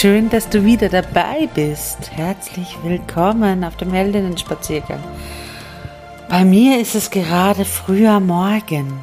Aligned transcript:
Schön, 0.00 0.30
dass 0.30 0.48
du 0.48 0.64
wieder 0.64 0.88
dabei 0.88 1.46
bist. 1.54 2.12
Herzlich 2.12 2.78
willkommen 2.82 3.64
auf 3.64 3.76
dem 3.76 3.92
Heldinnen-Spaziergang. 3.92 5.04
Bei 6.26 6.42
mir 6.42 6.80
ist 6.80 6.94
es 6.94 7.10
gerade 7.10 7.66
früher 7.66 8.18
Morgen. 8.18 8.98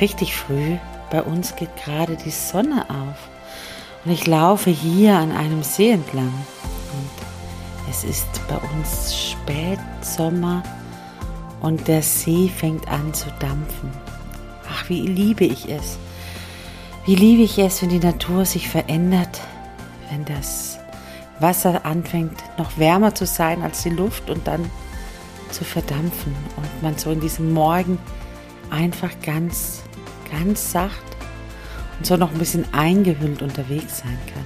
Richtig 0.00 0.34
früh. 0.34 0.74
Bei 1.12 1.22
uns 1.22 1.54
geht 1.54 1.70
gerade 1.76 2.16
die 2.16 2.32
Sonne 2.32 2.84
auf. 2.90 3.28
Und 4.04 4.10
ich 4.10 4.26
laufe 4.26 4.70
hier 4.70 5.14
an 5.14 5.30
einem 5.30 5.62
See 5.62 5.92
entlang. 5.92 6.34
Und 6.94 7.88
es 7.88 8.02
ist 8.02 8.26
bei 8.48 8.58
uns 8.76 9.16
Spätsommer 9.16 10.64
und 11.60 11.86
der 11.86 12.02
See 12.02 12.48
fängt 12.48 12.88
an 12.88 13.14
zu 13.14 13.28
dampfen. 13.38 13.92
Ach, 14.68 14.88
wie 14.88 15.02
liebe 15.02 15.44
ich 15.44 15.68
es. 15.68 15.96
Wie 17.06 17.14
liebe 17.14 17.42
ich 17.42 17.56
es, 17.60 17.82
wenn 17.82 17.90
die 17.90 18.00
Natur 18.00 18.44
sich 18.46 18.68
verändert, 18.68 19.42
wenn 20.10 20.24
das 20.24 20.78
Wasser 21.40 21.84
anfängt 21.84 22.42
noch 22.58 22.78
wärmer 22.78 23.14
zu 23.14 23.26
sein 23.26 23.62
als 23.62 23.82
die 23.82 23.90
Luft 23.90 24.30
und 24.30 24.46
dann 24.46 24.70
zu 25.50 25.64
verdampfen 25.64 26.34
und 26.56 26.82
man 26.82 26.98
so 26.98 27.10
in 27.10 27.20
diesem 27.20 27.52
Morgen 27.52 27.98
einfach 28.70 29.10
ganz, 29.22 29.82
ganz 30.30 30.72
sacht 30.72 31.04
und 31.98 32.06
so 32.06 32.16
noch 32.16 32.32
ein 32.32 32.38
bisschen 32.38 32.72
eingehüllt 32.72 33.42
unterwegs 33.42 33.98
sein 33.98 34.18
kann. 34.32 34.44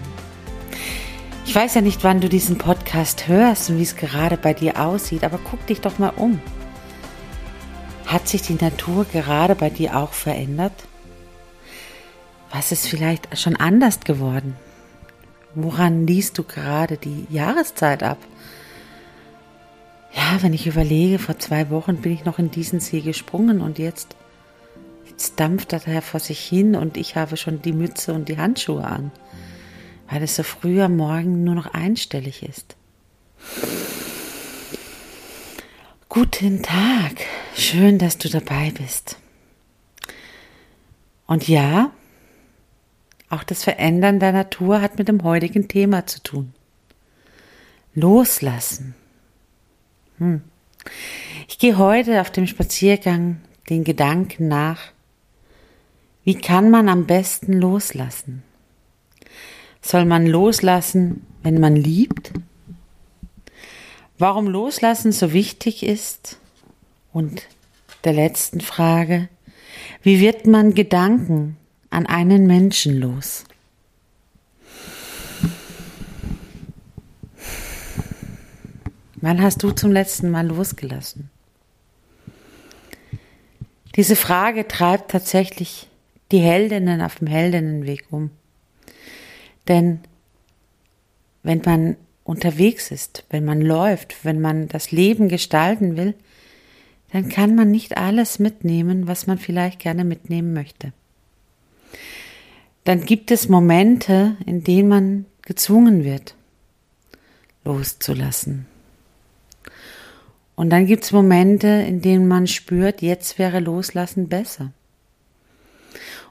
Ich 1.45 1.55
weiß 1.55 1.75
ja 1.75 1.81
nicht, 1.81 2.05
wann 2.05 2.21
du 2.21 2.29
diesen 2.29 2.57
Podcast 2.57 3.27
hörst 3.27 3.69
und 3.69 3.79
wie 3.79 3.83
es 3.83 3.97
gerade 3.97 4.37
bei 4.37 4.55
dir 4.55 4.81
aussieht, 4.81 5.25
aber 5.25 5.39
guck 5.39 5.67
dich 5.67 5.81
doch 5.81 5.99
mal 5.99 6.13
um. 6.17 6.41
Hat 8.07 8.29
sich 8.29 8.43
die 8.43 8.55
Natur 8.55 9.05
gerade 9.05 9.55
bei 9.55 9.71
dir 9.71 9.97
auch 9.97 10.13
verändert? 10.13 10.73
Was 12.51 12.71
ist 12.71 12.87
vielleicht 12.87 13.39
schon 13.39 13.57
anders 13.57 14.01
geworden? 14.01 14.57
Woran 15.55 16.07
liest 16.07 16.39
du 16.39 16.45
gerade 16.45 16.97
die 16.97 17.27
Jahreszeit 17.29 18.03
ab? 18.03 18.19
Ja, 20.15 20.43
wenn 20.43 20.53
ich 20.53 20.67
überlege, 20.67 21.19
vor 21.19 21.39
zwei 21.39 21.71
Wochen 21.71 21.97
bin 21.97 22.13
ich 22.13 22.25
noch 22.25 22.39
in 22.39 22.51
diesen 22.51 22.81
See 22.81 23.01
gesprungen 23.01 23.61
und 23.61 23.79
jetzt, 23.79 24.17
jetzt 25.09 25.41
dampft 25.41 25.73
er 25.73 26.03
vor 26.03 26.21
sich 26.21 26.41
hin 26.41 26.75
und 26.75 26.97
ich 26.97 27.17
habe 27.17 27.37
schon 27.37 27.63
die 27.63 27.73
Mütze 27.73 28.13
und 28.13 28.29
die 28.29 28.39
Handschuhe 28.39 28.85
an, 28.85 29.11
weil 30.11 30.23
es 30.23 30.37
so 30.37 30.43
früh 30.43 30.81
am 30.83 30.97
Morgen 30.97 31.45
nur 31.45 31.55
noch 31.55 31.73
einstellig 31.73 32.43
ist. 32.43 32.77
Guten 36.09 36.63
Tag, 36.63 37.25
schön, 37.57 37.99
dass 37.99 38.19
du 38.19 38.29
dabei 38.29 38.71
bist. 38.71 39.17
Und 41.27 41.49
ja, 41.49 41.91
auch 43.33 43.45
das 43.45 43.65
Verändern 43.65 44.21
der 44.21 44.33
Natur 44.33 44.83
hat 44.83 44.99
mit 44.99 45.09
dem 45.09 45.23
heutigen 45.23 45.67
Thema 45.67 46.07
zu 46.07 46.23
tun. 46.23 46.53
Loslassen. 47.95 48.95
Hm. 50.19 50.43
Ich 51.49 51.59
gehe 51.59 51.79
heute 51.79 52.21
auf 52.21 52.31
dem 52.31 52.47
Spaziergang 52.47 53.41
den 53.71 53.85
Gedanken 53.85 54.49
nach, 54.49 54.93
wie 56.25 56.35
kann 56.35 56.71
man 56.71 56.89
am 56.89 57.07
besten 57.07 57.55
loslassen? 57.55 58.43
Soll 59.81 60.05
man 60.05 60.27
loslassen, 60.27 61.27
wenn 61.43 61.59
man 61.59 61.75
liebt? 61.75 62.33
Warum 64.19 64.47
Loslassen 64.47 65.11
so 65.11 65.33
wichtig 65.33 65.83
ist? 65.83 66.39
Und 67.13 67.49
der 68.05 68.13
letzten 68.13 68.61
Frage, 68.61 69.29
wie 70.03 70.21
wird 70.21 70.47
man 70.47 70.75
Gedanken 70.75 71.57
an 71.93 72.07
einen 72.07 72.47
Menschen 72.47 72.99
los. 72.99 73.45
Wann 79.17 79.41
hast 79.41 79.63
du 79.63 79.71
zum 79.71 79.93
letzten 79.93 80.31
Mal 80.31 80.47
losgelassen? 80.47 81.31
Diese 83.95 84.17
Frage 84.17 84.67
treibt 84.67 85.11
tatsächlich 85.11 85.89
die 86.33 86.41
Heldinnen 86.41 87.03
auf 87.03 87.17
dem 87.17 87.29
Heldinnenweg 87.29 88.07
um. 88.11 88.31
Denn 89.69 90.01
wenn 91.43 91.61
man 91.65 91.97
unterwegs 92.25 92.91
ist, 92.91 93.25
wenn 93.29 93.45
man 93.45 93.61
läuft, 93.61 94.25
wenn 94.25 94.41
man 94.41 94.67
das 94.67 94.93
Leben 94.93 95.29
gestalten 95.29 95.97
will, 95.97 96.15
dann 97.13 97.29
kann 97.29 97.55
man 97.55 97.71
nicht 97.71 97.99
alles 97.99 98.39
mitnehmen, 98.39 99.07
was 99.07 99.27
man 99.27 99.37
vielleicht 99.37 99.79
gerne 99.79 100.05
mitnehmen 100.05 100.55
möchte 100.55 100.95
dann 102.85 103.05
gibt 103.05 103.31
es 103.31 103.49
Momente, 103.49 104.37
in 104.47 104.65
denen 104.65 104.89
man 104.89 105.27
gezwungen 105.43 106.05
wird, 106.05 106.35
loszulassen. 107.65 108.67
Und 110.55 110.71
dann 110.71 110.87
gibt 110.87 111.05
es 111.05 111.13
Momente, 111.13 111.67
in 111.67 112.01
denen 112.01 112.29
man 112.29 112.47
spürt, 112.47 113.03
jetzt 113.03 113.39
wäre 113.39 113.61
Loslassen 113.61 114.29
besser. 114.29 114.73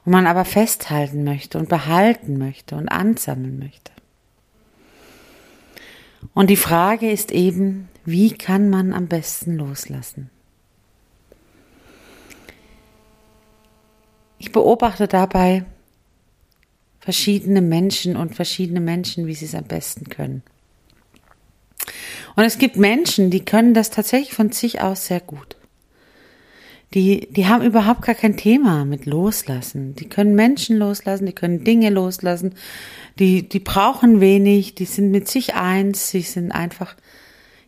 Und 0.04 0.12
man 0.12 0.26
aber 0.26 0.44
festhalten 0.44 1.24
möchte 1.24 1.58
und 1.58 1.68
behalten 1.68 2.38
möchte 2.38 2.76
und 2.76 2.88
ansammeln 2.88 3.58
möchte. 3.58 3.92
Und 6.34 6.50
die 6.50 6.56
Frage 6.56 7.10
ist 7.10 7.30
eben, 7.30 7.88
wie 8.04 8.32
kann 8.32 8.68
man 8.68 8.92
am 8.92 9.06
besten 9.06 9.56
loslassen? 9.56 10.30
Ich 14.42 14.50
beobachte 14.50 15.06
dabei 15.06 15.64
verschiedene 16.98 17.62
Menschen 17.62 18.16
und 18.16 18.34
verschiedene 18.34 18.80
Menschen, 18.80 19.28
wie 19.28 19.34
sie 19.34 19.44
es 19.44 19.54
am 19.54 19.62
besten 19.62 20.08
können. 20.08 20.42
Und 22.34 22.42
es 22.42 22.58
gibt 22.58 22.76
Menschen, 22.76 23.30
die 23.30 23.44
können 23.44 23.72
das 23.72 23.90
tatsächlich 23.90 24.34
von 24.34 24.50
sich 24.50 24.80
aus 24.80 25.06
sehr 25.06 25.20
gut. 25.20 25.54
Die, 26.92 27.28
die 27.30 27.46
haben 27.46 27.64
überhaupt 27.64 28.02
gar 28.02 28.16
kein 28.16 28.36
Thema 28.36 28.84
mit 28.84 29.06
loslassen. 29.06 29.94
Die 29.94 30.08
können 30.08 30.34
Menschen 30.34 30.76
loslassen, 30.76 31.26
die 31.26 31.34
können 31.34 31.62
Dinge 31.62 31.90
loslassen, 31.90 32.56
die, 33.20 33.48
die 33.48 33.60
brauchen 33.60 34.20
wenig, 34.20 34.74
die 34.74 34.86
sind 34.86 35.12
mit 35.12 35.28
sich 35.28 35.54
eins, 35.54 36.10
sie 36.10 36.22
sind 36.22 36.50
einfach, 36.50 36.96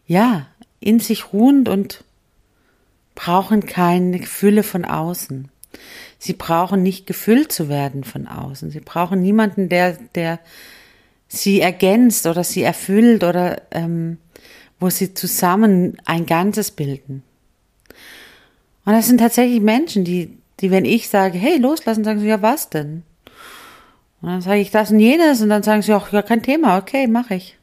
ja, 0.08 0.48
in 0.80 0.98
sich 0.98 1.32
ruhend 1.32 1.68
und 1.68 2.02
brauchen 3.14 3.64
keine 3.64 4.20
Fülle 4.24 4.64
von 4.64 4.84
außen. 4.84 5.52
Sie 6.24 6.32
brauchen 6.32 6.82
nicht 6.82 7.06
gefüllt 7.06 7.52
zu 7.52 7.68
werden 7.68 8.02
von 8.02 8.26
außen. 8.26 8.70
Sie 8.70 8.80
brauchen 8.80 9.20
niemanden, 9.20 9.68
der, 9.68 9.98
der 10.14 10.40
sie 11.28 11.60
ergänzt 11.60 12.24
oder 12.24 12.42
sie 12.44 12.62
erfüllt 12.62 13.22
oder 13.22 13.60
ähm, 13.72 14.16
wo 14.80 14.88
sie 14.88 15.12
zusammen 15.12 15.98
ein 16.06 16.24
Ganzes 16.24 16.70
bilden. 16.70 17.22
Und 18.86 18.94
das 18.94 19.06
sind 19.06 19.18
tatsächlich 19.18 19.60
Menschen, 19.60 20.04
die, 20.04 20.38
die, 20.60 20.70
wenn 20.70 20.86
ich 20.86 21.10
sage, 21.10 21.36
hey, 21.36 21.58
loslassen, 21.58 22.04
sagen 22.04 22.20
sie, 22.20 22.28
ja, 22.28 22.40
was 22.40 22.70
denn? 22.70 23.02
Und 24.22 24.30
dann 24.30 24.40
sage 24.40 24.60
ich 24.60 24.70
das 24.70 24.92
und 24.92 25.00
jenes 25.00 25.42
und 25.42 25.50
dann 25.50 25.62
sagen 25.62 25.82
sie 25.82 25.92
auch, 25.92 26.10
ja, 26.10 26.22
kein 26.22 26.42
Thema, 26.42 26.78
okay, 26.78 27.06
mache 27.06 27.34
ich. 27.34 27.58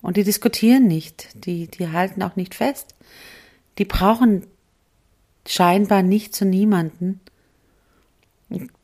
Und 0.00 0.16
die 0.16 0.24
diskutieren 0.24 0.88
nicht, 0.88 1.28
die, 1.46 1.68
die 1.68 1.86
halten 1.86 2.20
auch 2.24 2.34
nicht 2.34 2.56
fest. 2.56 2.96
Die 3.78 3.84
brauchen 3.84 4.48
scheinbar 5.46 6.02
nicht 6.02 6.34
zu 6.34 6.44
niemanden 6.44 7.20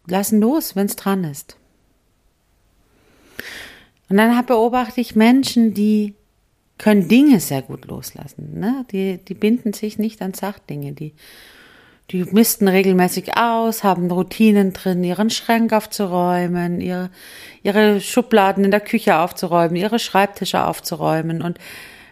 lassen 0.07 0.41
los, 0.41 0.77
wenn 0.77 0.87
es 0.87 0.97
dran 0.97 1.25
ist. 1.25 1.57
Und 4.09 4.17
dann 4.17 4.47
beobachte 4.47 5.01
ich 5.01 5.15
Menschen, 5.15 5.75
die 5.75 6.15
können 6.79 7.09
Dinge 7.09 7.41
sehr 7.41 7.63
gut 7.63 7.87
loslassen. 7.87 8.59
Ne? 8.59 8.87
Die, 8.91 9.19
die 9.19 9.35
binden 9.35 9.73
sich 9.73 9.99
nicht 9.99 10.23
an 10.23 10.33
Sachdinge. 10.33 10.93
Die, 10.93 11.13
die 12.11 12.25
misten 12.25 12.69
regelmäßig 12.69 13.37
aus, 13.37 13.85
haben 13.85 14.11
Routinen 14.11 14.73
drin, 14.73 15.05
ihren 15.05 15.29
Schrank 15.29 15.73
aufzuräumen, 15.73 16.81
ihre, 16.81 17.11
ihre 17.63 18.01
Schubladen 18.01 18.65
in 18.65 18.71
der 18.71 18.81
Küche 18.81 19.19
aufzuräumen, 19.19 19.77
ihre 19.77 19.99
Schreibtische 19.99 20.65
aufzuräumen 20.65 21.43
und 21.43 21.59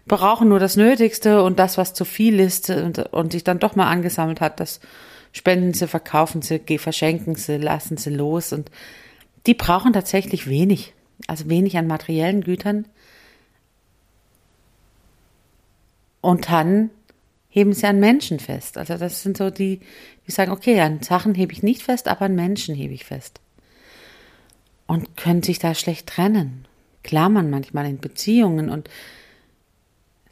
brauchen 0.07 0.49
nur 0.49 0.59
das 0.59 0.77
Nötigste 0.77 1.43
und 1.43 1.59
das, 1.59 1.79
was 1.79 1.95
zu 1.95 2.05
viel 2.05 2.41
ist 2.41 2.71
und, 2.71 2.99
und 3.13 3.33
sich 3.33 3.45
dann 3.45 3.59
doch 3.59 3.77
mal 3.77 3.91
angesammelt 3.91 4.41
hat, 4.41 4.61
das 4.61 4.81
spenden 5.33 5.75
sie, 5.75 5.89
verkaufen 5.89 6.43
sie, 6.43 6.61
verschenken 6.79 7.35
sie, 7.35 7.57
lassen 7.59 7.97
sie 7.97 8.11
los 8.11 8.53
und 8.53 8.71
die 9.47 9.55
brauchen 9.55 9.93
tatsächlich 9.93 10.49
wenig, 10.49 10.95
also 11.27 11.49
wenig 11.49 11.77
an 11.77 11.87
materiellen 11.87 12.43
Gütern. 12.43 12.87
Und 16.21 16.51
dann 16.51 16.91
heben 17.49 17.73
sie 17.73 17.87
an 17.87 18.01
Menschen 18.01 18.41
fest. 18.41 18.77
Also 18.77 18.97
das 18.99 19.23
sind 19.23 19.37
so 19.37 19.51
die, 19.51 19.81
die 20.27 20.33
sagen, 20.33 20.51
okay, 20.51 20.81
an 20.81 21.03
Sachen 21.03 21.35
hebe 21.35 21.53
ich 21.53 21.63
nicht 21.63 21.83
fest, 21.83 22.09
aber 22.09 22.23
an 22.23 22.35
Menschen 22.35 22.75
hebe 22.75 22.95
ich 22.95 23.05
fest. 23.05 23.41
Und 24.87 25.17
können 25.17 25.43
sich 25.43 25.59
da 25.59 25.75
schlecht 25.75 26.09
trennen, 26.09 26.67
klammern 27.03 27.51
manchmal 27.51 27.87
in 27.87 27.99
Beziehungen 27.99 28.69
und 28.69 28.89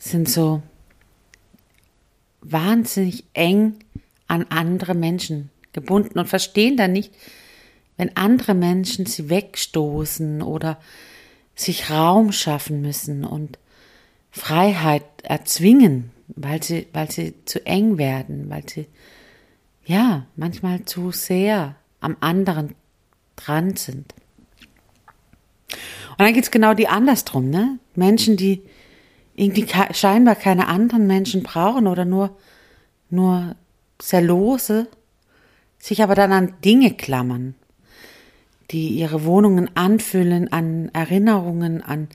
sind 0.04 0.28
so 0.28 0.62
wahnsinnig 2.42 3.24
eng 3.32 3.76
an 4.26 4.46
andere 4.50 4.94
Menschen 4.94 5.50
gebunden 5.72 6.18
und 6.18 6.26
verstehen 6.26 6.76
dann 6.76 6.92
nicht, 6.92 7.12
wenn 7.96 8.14
andere 8.16 8.54
Menschen 8.54 9.06
sie 9.06 9.30
wegstoßen 9.30 10.42
oder 10.42 10.78
sich 11.54 11.88
Raum 11.90 12.32
schaffen 12.32 12.82
müssen 12.82 13.24
und 13.24 13.58
Freiheit 14.30 15.04
erzwingen, 15.22 16.10
weil 16.28 16.62
sie, 16.62 16.86
weil 16.92 17.10
sie 17.10 17.34
zu 17.46 17.64
eng 17.64 17.96
werden, 17.96 18.50
weil 18.50 18.68
sie 18.68 18.86
ja 19.86 20.26
manchmal 20.36 20.84
zu 20.84 21.12
sehr 21.12 21.76
am 22.00 22.16
anderen 22.20 22.74
dran 23.36 23.76
sind. 23.76 24.14
Und 26.10 26.20
dann 26.20 26.34
gibt 26.34 26.44
es 26.44 26.50
genau 26.50 26.74
die 26.74 26.88
andersrum, 26.88 27.48
ne? 27.48 27.78
Menschen, 27.94 28.36
die 28.36 28.62
irgendwie 29.34 29.66
scheinbar 29.92 30.36
keine 30.36 30.68
anderen 30.68 31.06
Menschen 31.06 31.42
brauchen 31.42 31.86
oder 31.86 32.04
nur, 32.04 32.36
nur 33.10 33.56
sehr 34.00 34.22
lose, 34.22 34.88
sich 35.78 36.02
aber 36.02 36.14
dann 36.14 36.32
an 36.32 36.54
Dinge 36.64 36.94
klammern, 36.94 37.54
die 38.70 38.88
ihre 38.88 39.24
Wohnungen 39.24 39.76
anfüllen, 39.76 40.52
an 40.52 40.88
Erinnerungen, 40.92 41.82
an, 41.82 42.08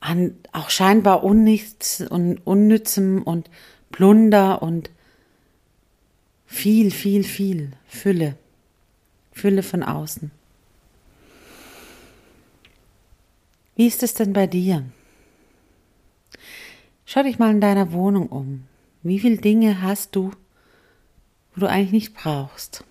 an 0.00 0.34
auch 0.52 0.70
scheinbar 0.70 1.24
Unnichts 1.24 2.00
und 2.00 2.38
Unnützem 2.46 3.22
und 3.22 3.50
Plunder 3.90 4.62
und 4.62 4.90
viel, 6.46 6.90
viel, 6.90 7.22
viel 7.22 7.72
Fülle, 7.86 8.36
Fülle 9.32 9.62
von 9.62 9.82
außen. 9.82 10.30
Wie 13.76 13.86
ist 13.86 14.02
es 14.02 14.14
denn 14.14 14.32
bei 14.32 14.46
dir? 14.46 14.84
Schau 17.14 17.22
dich 17.22 17.38
mal 17.38 17.52
in 17.52 17.60
deiner 17.60 17.92
Wohnung 17.92 18.26
um. 18.26 18.64
Wie 19.04 19.20
viele 19.20 19.36
Dinge 19.36 19.82
hast 19.82 20.16
du, 20.16 20.32
wo 21.54 21.60
du 21.60 21.68
eigentlich 21.68 21.92
nicht 21.92 22.14
brauchst? 22.14 22.82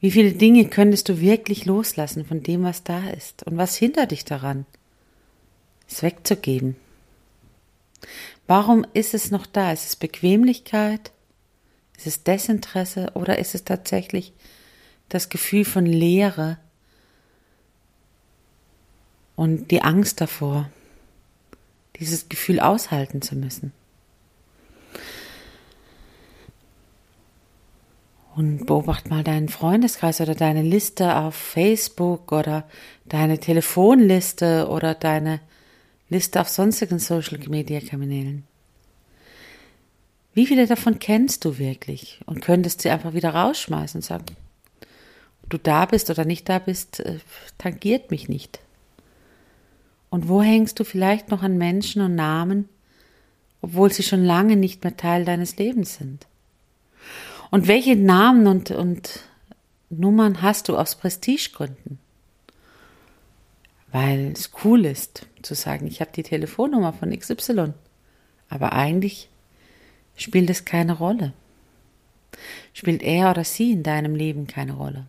Wie 0.00 0.10
viele 0.10 0.32
Dinge 0.32 0.66
könntest 0.68 1.08
du 1.08 1.18
wirklich 1.18 1.64
loslassen 1.64 2.26
von 2.26 2.42
dem, 2.42 2.62
was 2.62 2.84
da 2.84 3.08
ist? 3.08 3.44
Und 3.44 3.56
was 3.56 3.76
hindert 3.76 4.10
dich 4.10 4.26
daran, 4.26 4.66
es 5.88 6.02
wegzugeben? 6.02 6.76
Warum 8.46 8.84
ist 8.92 9.14
es 9.14 9.30
noch 9.30 9.46
da? 9.46 9.72
Ist 9.72 9.86
es 9.86 9.96
Bequemlichkeit? 9.96 11.12
Ist 11.96 12.06
es 12.06 12.22
Desinteresse? 12.22 13.12
Oder 13.14 13.38
ist 13.38 13.54
es 13.54 13.64
tatsächlich 13.64 14.34
das 15.08 15.30
Gefühl 15.30 15.64
von 15.64 15.86
Leere 15.86 16.58
und 19.36 19.70
die 19.70 19.80
Angst 19.80 20.20
davor? 20.20 20.68
Dieses 21.98 22.28
Gefühl 22.28 22.60
aushalten 22.60 23.22
zu 23.22 23.36
müssen. 23.36 23.72
Und 28.34 28.66
beobacht 28.66 29.08
mal 29.08 29.24
deinen 29.24 29.48
Freundeskreis 29.48 30.20
oder 30.20 30.34
deine 30.34 30.62
Liste 30.62 31.16
auf 31.16 31.34
Facebook 31.34 32.32
oder 32.32 32.68
deine 33.06 33.38
Telefonliste 33.38 34.68
oder 34.68 34.94
deine 34.94 35.40
Liste 36.10 36.40
auf 36.40 36.48
sonstigen 36.48 36.98
Social 36.98 37.38
Media 37.48 37.80
Kanälen. 37.80 38.44
Wie 40.34 40.46
viele 40.46 40.66
davon 40.66 40.98
kennst 40.98 41.46
du 41.46 41.56
wirklich 41.56 42.20
und 42.26 42.42
könntest 42.42 42.82
sie 42.82 42.90
einfach 42.90 43.14
wieder 43.14 43.30
rausschmeißen 43.30 44.00
und 44.00 44.02
sagen, 44.02 44.26
ob 45.42 45.48
du 45.48 45.58
da 45.58 45.86
bist 45.86 46.10
oder 46.10 46.26
nicht 46.26 46.46
da 46.46 46.58
bist, 46.58 47.00
äh, 47.00 47.20
tangiert 47.56 48.10
mich 48.10 48.28
nicht. 48.28 48.60
Und 50.10 50.28
wo 50.28 50.42
hängst 50.42 50.78
du 50.78 50.84
vielleicht 50.84 51.30
noch 51.30 51.42
an 51.42 51.58
Menschen 51.58 52.02
und 52.02 52.14
Namen, 52.14 52.68
obwohl 53.60 53.92
sie 53.92 54.02
schon 54.02 54.24
lange 54.24 54.56
nicht 54.56 54.84
mehr 54.84 54.96
Teil 54.96 55.24
deines 55.24 55.56
Lebens 55.56 55.96
sind? 55.96 56.26
Und 57.50 57.68
welche 57.68 57.96
Namen 57.96 58.46
und, 58.46 58.70
und 58.70 59.20
Nummern 59.90 60.42
hast 60.42 60.68
du 60.68 60.76
aus 60.76 60.96
Prestigegründen? 60.96 61.98
Weil 63.92 64.32
es 64.32 64.50
cool 64.64 64.84
ist 64.84 65.26
zu 65.42 65.54
sagen, 65.54 65.86
ich 65.86 66.00
habe 66.00 66.10
die 66.14 66.22
Telefonnummer 66.22 66.92
von 66.92 67.16
XY. 67.16 67.72
Aber 68.48 68.72
eigentlich 68.72 69.28
spielt 70.16 70.50
es 70.50 70.64
keine 70.64 70.98
Rolle. 70.98 71.32
Spielt 72.72 73.02
er 73.02 73.30
oder 73.30 73.44
sie 73.44 73.72
in 73.72 73.82
deinem 73.82 74.14
Leben 74.14 74.46
keine 74.46 74.74
Rolle. 74.74 75.06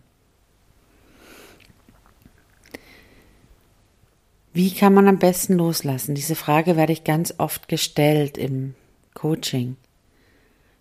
Wie 4.52 4.72
kann 4.72 4.94
man 4.94 5.08
am 5.08 5.18
besten 5.18 5.54
loslassen? 5.54 6.14
Diese 6.14 6.34
Frage 6.34 6.76
werde 6.76 6.92
ich 6.92 7.04
ganz 7.04 7.34
oft 7.38 7.68
gestellt 7.68 8.38
im 8.38 8.74
Coaching. 9.14 9.76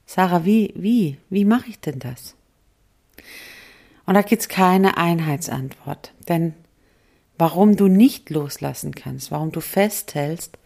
Sarah, 0.06 0.46
wie, 0.46 0.74
wie, 0.76 1.18
wie 1.30 1.46
mache 1.46 1.70
ich 1.70 1.80
denn 1.80 2.00
das? 2.00 2.36
Und 4.06 4.14
da 4.14 4.22
gibt 4.22 4.42
es 4.42 4.48
keine 4.48 4.98
Einheitsantwort. 4.98 6.14
Denn 6.30 6.54
warum 7.38 7.76
du 7.76 7.88
nicht 7.88 8.30
loslassen 8.30 8.96
kannst, 8.96 9.32
warum 9.32 9.52
du 9.52 9.60
festhältst, 9.60 10.58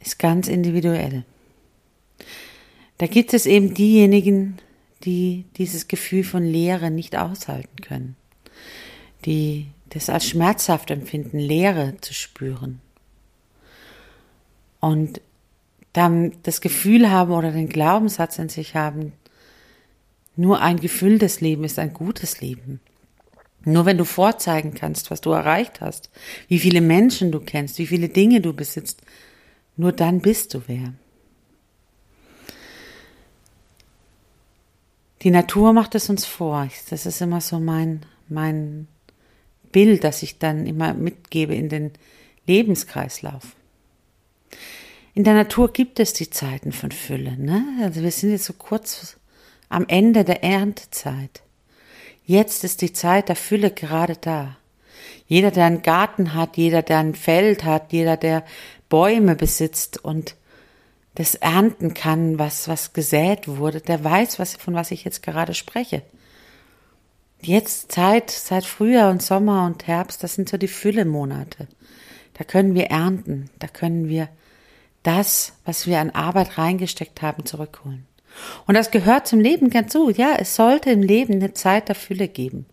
ist 0.00 0.18
ganz 0.18 0.48
individuell. 0.48 1.24
Da 2.96 3.06
gibt 3.06 3.34
es 3.34 3.46
eben 3.46 3.74
diejenigen, 3.74 4.58
die 5.04 5.44
dieses 5.56 5.88
Gefühl 5.88 6.24
von 6.24 6.42
Leere 6.42 6.90
nicht 6.90 7.16
aushalten 7.16 7.76
können, 7.82 8.16
die 9.24 9.66
das 9.90 10.08
als 10.08 10.26
schmerzhaft 10.26 10.90
empfinden, 10.90 11.38
Leere 11.38 11.94
zu 12.00 12.14
spüren. 12.14 12.80
Und 14.80 15.20
dann 15.92 16.32
das 16.44 16.60
Gefühl 16.60 17.10
haben 17.10 17.32
oder 17.32 17.52
den 17.52 17.68
Glaubenssatz 17.68 18.38
in 18.38 18.48
sich 18.48 18.74
haben, 18.74 19.12
nur 20.36 20.62
ein 20.62 20.78
gefülltes 20.78 21.40
Leben 21.40 21.64
ist 21.64 21.78
ein 21.78 21.92
gutes 21.92 22.40
Leben. 22.40 22.80
Nur 23.64 23.84
wenn 23.84 23.98
du 23.98 24.04
vorzeigen 24.04 24.72
kannst, 24.72 25.10
was 25.10 25.20
du 25.20 25.32
erreicht 25.32 25.80
hast, 25.80 26.10
wie 26.48 26.58
viele 26.58 26.80
Menschen 26.80 27.30
du 27.30 27.40
kennst, 27.40 27.78
wie 27.78 27.86
viele 27.86 28.08
Dinge 28.08 28.40
du 28.40 28.54
besitzt, 28.54 29.02
nur 29.76 29.92
dann 29.92 30.20
bist 30.20 30.54
du 30.54 30.62
wer. 30.66 30.94
Die 35.22 35.30
Natur 35.30 35.74
macht 35.74 35.94
es 35.94 36.08
uns 36.08 36.24
vor. 36.24 36.68
Das 36.88 37.04
ist 37.04 37.20
immer 37.20 37.42
so 37.42 37.60
mein, 37.60 38.06
mein 38.28 38.88
Bild, 39.72 40.04
das 40.04 40.22
ich 40.22 40.38
dann 40.38 40.66
immer 40.66 40.94
mitgebe 40.94 41.54
in 41.54 41.68
den 41.68 41.92
Lebenskreislauf. 42.46 43.56
In 45.14 45.24
der 45.24 45.34
Natur 45.34 45.72
gibt 45.72 46.00
es 46.00 46.12
die 46.12 46.30
Zeiten 46.30 46.72
von 46.72 46.92
Fülle. 46.92 47.36
Ne? 47.36 47.64
Also 47.82 48.02
wir 48.02 48.10
sind 48.10 48.30
jetzt 48.30 48.44
so 48.44 48.52
kurz 48.52 49.16
am 49.68 49.84
Ende 49.88 50.24
der 50.24 50.42
Erntezeit. 50.42 51.42
Jetzt 52.24 52.64
ist 52.64 52.82
die 52.82 52.92
Zeit 52.92 53.28
der 53.28 53.36
Fülle 53.36 53.70
gerade 53.70 54.16
da. 54.16 54.56
Jeder, 55.26 55.50
der 55.50 55.66
einen 55.66 55.82
Garten 55.82 56.34
hat, 56.34 56.56
jeder, 56.56 56.82
der 56.82 56.98
ein 56.98 57.14
Feld 57.14 57.64
hat, 57.64 57.92
jeder, 57.92 58.16
der 58.16 58.44
Bäume 58.88 59.36
besitzt 59.36 60.04
und 60.04 60.36
das 61.14 61.34
ernten 61.34 61.94
kann, 61.94 62.38
was, 62.38 62.68
was 62.68 62.92
gesät 62.92 63.46
wurde, 63.48 63.80
der 63.80 64.02
weiß, 64.02 64.38
was, 64.38 64.54
von 64.56 64.74
was 64.74 64.90
ich 64.90 65.04
jetzt 65.04 65.22
gerade 65.22 65.54
spreche. 65.54 66.02
Jetzt 67.42 67.92
Zeit, 67.92 68.30
seit 68.30 68.64
Frühjahr 68.64 69.10
und 69.10 69.22
Sommer 69.22 69.64
und 69.66 69.86
Herbst, 69.86 70.22
das 70.22 70.34
sind 70.34 70.48
so 70.48 70.58
die 70.58 70.68
Füllemonate. 70.68 71.68
Da 72.34 72.44
können 72.44 72.74
wir 72.74 72.86
ernten, 72.86 73.50
da 73.58 73.66
können 73.66 74.08
wir 74.08 74.28
das, 75.02 75.54
was 75.64 75.86
wir 75.86 76.00
an 76.00 76.10
Arbeit 76.10 76.58
reingesteckt 76.58 77.22
haben, 77.22 77.46
zurückholen. 77.46 78.06
Und 78.66 78.74
das 78.74 78.90
gehört 78.90 79.26
zum 79.26 79.40
Leben 79.40 79.70
ganz 79.70 79.94
gut. 79.94 80.18
Ja, 80.18 80.34
es 80.38 80.54
sollte 80.54 80.90
im 80.90 81.02
Leben 81.02 81.34
eine 81.34 81.54
Zeit 81.54 81.88
der 81.88 81.94
Fülle 81.94 82.28
geben. 82.28 82.66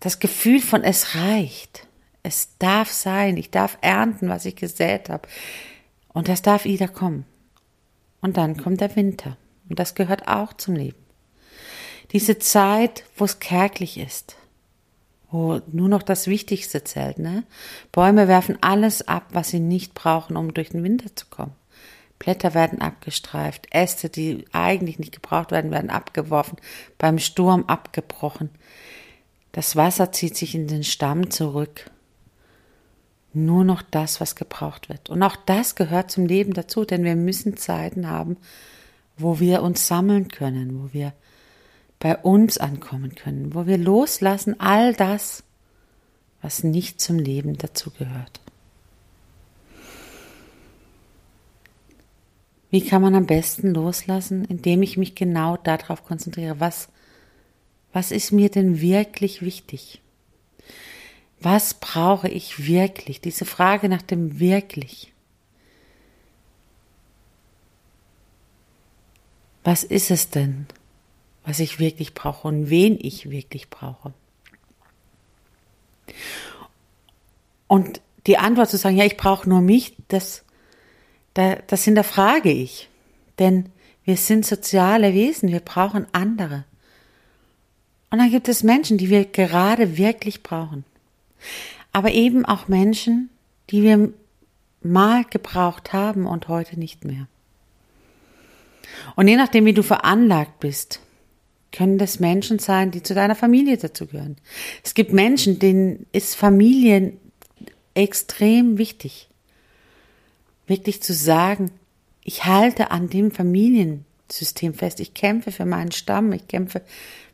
Das 0.00 0.18
Gefühl 0.18 0.60
von 0.60 0.82
es 0.82 1.14
reicht. 1.14 1.86
Es 2.22 2.56
darf 2.58 2.90
sein. 2.90 3.36
Ich 3.36 3.50
darf 3.50 3.78
ernten, 3.80 4.28
was 4.28 4.44
ich 4.44 4.56
gesät 4.56 5.08
habe. 5.08 5.28
Und 6.12 6.28
das 6.28 6.42
darf 6.42 6.64
wieder 6.64 6.88
kommen. 6.88 7.24
Und 8.20 8.36
dann 8.36 8.56
kommt 8.56 8.80
der 8.80 8.94
Winter. 8.96 9.36
Und 9.68 9.78
das 9.78 9.94
gehört 9.94 10.28
auch 10.28 10.52
zum 10.52 10.74
Leben. 10.74 11.03
Diese 12.14 12.38
Zeit, 12.38 13.02
wo 13.16 13.24
es 13.24 13.40
kärglich 13.40 13.98
ist, 13.98 14.36
wo 15.32 15.60
nur 15.72 15.88
noch 15.88 16.04
das 16.04 16.28
Wichtigste 16.28 16.84
zählt. 16.84 17.18
Ne? 17.18 17.42
Bäume 17.90 18.28
werfen 18.28 18.56
alles 18.60 19.08
ab, 19.08 19.26
was 19.32 19.48
sie 19.48 19.58
nicht 19.58 19.94
brauchen, 19.94 20.36
um 20.36 20.54
durch 20.54 20.70
den 20.70 20.84
Winter 20.84 21.14
zu 21.16 21.26
kommen. 21.26 21.56
Blätter 22.20 22.54
werden 22.54 22.80
abgestreift, 22.80 23.66
Äste, 23.72 24.10
die 24.10 24.44
eigentlich 24.52 25.00
nicht 25.00 25.12
gebraucht 25.12 25.50
werden, 25.50 25.72
werden 25.72 25.90
abgeworfen, 25.90 26.56
beim 26.98 27.18
Sturm 27.18 27.64
abgebrochen. 27.66 28.50
Das 29.50 29.74
Wasser 29.74 30.12
zieht 30.12 30.36
sich 30.36 30.54
in 30.54 30.68
den 30.68 30.84
Stamm 30.84 31.32
zurück. 31.32 31.90
Nur 33.32 33.64
noch 33.64 33.82
das, 33.82 34.20
was 34.20 34.36
gebraucht 34.36 34.88
wird. 34.88 35.10
Und 35.10 35.20
auch 35.24 35.34
das 35.34 35.74
gehört 35.74 36.12
zum 36.12 36.26
Leben 36.26 36.52
dazu, 36.52 36.84
denn 36.84 37.02
wir 37.02 37.16
müssen 37.16 37.56
Zeiten 37.56 38.08
haben, 38.08 38.36
wo 39.16 39.40
wir 39.40 39.62
uns 39.62 39.88
sammeln 39.88 40.28
können, 40.28 40.80
wo 40.80 40.92
wir 40.92 41.12
bei 41.98 42.16
uns 42.16 42.58
ankommen 42.58 43.14
können, 43.14 43.54
wo 43.54 43.66
wir 43.66 43.78
loslassen 43.78 44.60
all 44.60 44.94
das, 44.94 45.42
was 46.42 46.62
nicht 46.62 47.00
zum 47.00 47.18
Leben 47.18 47.56
dazugehört. 47.56 48.40
Wie 52.70 52.84
kann 52.84 53.00
man 53.00 53.14
am 53.14 53.26
besten 53.26 53.72
loslassen, 53.72 54.44
indem 54.46 54.82
ich 54.82 54.96
mich 54.96 55.14
genau 55.14 55.56
darauf 55.56 56.04
konzentriere, 56.04 56.58
was, 56.58 56.88
was 57.92 58.10
ist 58.10 58.32
mir 58.32 58.50
denn 58.50 58.80
wirklich 58.80 59.42
wichtig? 59.42 60.02
Was 61.40 61.74
brauche 61.74 62.28
ich 62.28 62.66
wirklich? 62.66 63.20
Diese 63.20 63.44
Frage 63.44 63.88
nach 63.88 64.02
dem 64.02 64.40
wirklich. 64.40 65.12
Was 69.62 69.84
ist 69.84 70.10
es 70.10 70.30
denn, 70.30 70.66
was 71.44 71.60
ich 71.60 71.78
wirklich 71.78 72.14
brauche 72.14 72.48
und 72.48 72.70
wen 72.70 72.98
ich 73.00 73.30
wirklich 73.30 73.70
brauche? 73.70 74.12
Und 77.66 78.00
die 78.26 78.38
Antwort 78.38 78.70
zu 78.70 78.76
sagen, 78.76 78.96
ja, 78.96 79.04
ich 79.04 79.16
brauche 79.16 79.48
nur 79.48 79.60
mich, 79.60 79.96
das 80.08 80.44
da, 81.34 81.56
das 81.66 81.84
hinterfrage 81.84 82.50
ich. 82.50 82.88
Denn 83.38 83.66
wir 84.04 84.16
sind 84.16 84.46
soziale 84.46 85.12
Wesen, 85.12 85.50
wir 85.50 85.60
brauchen 85.60 86.06
andere. 86.12 86.64
Und 88.10 88.18
dann 88.18 88.30
gibt 88.30 88.48
es 88.48 88.62
Menschen, 88.62 88.96
die 88.96 89.10
wir 89.10 89.24
gerade 89.24 89.98
wirklich 89.98 90.42
brauchen. 90.42 90.84
Aber 91.92 92.12
eben 92.12 92.44
auch 92.44 92.68
Menschen, 92.68 93.28
die 93.70 93.82
wir 93.82 94.12
mal 94.82 95.24
gebraucht 95.24 95.92
haben 95.92 96.26
und 96.26 96.48
heute 96.48 96.78
nicht 96.78 97.04
mehr. 97.04 97.26
Und 99.16 99.26
je 99.26 99.36
nachdem, 99.36 99.64
wie 99.64 99.72
du 99.72 99.82
veranlagt 99.82 100.60
bist, 100.60 101.00
können 101.74 101.98
das 101.98 102.20
Menschen 102.20 102.58
sein, 102.58 102.90
die 102.90 103.02
zu 103.02 103.14
deiner 103.14 103.34
Familie 103.34 103.76
dazugehören. 103.76 104.36
Es 104.82 104.94
gibt 104.94 105.12
Menschen, 105.12 105.58
denen 105.58 106.06
ist 106.12 106.36
Familie 106.36 107.12
extrem 107.94 108.78
wichtig 108.78 109.28
wirklich 110.66 111.02
zu 111.02 111.12
sagen, 111.12 111.70
ich 112.22 112.44
halte 112.44 112.90
an 112.90 113.08
dem 113.10 113.30
Familiensystem 113.30 114.74
fest, 114.74 115.00
ich 115.00 115.14
kämpfe 115.14 115.52
für 115.52 115.66
meinen 115.66 115.92
Stamm, 115.92 116.32
ich 116.32 116.48
kämpfe 116.48 116.82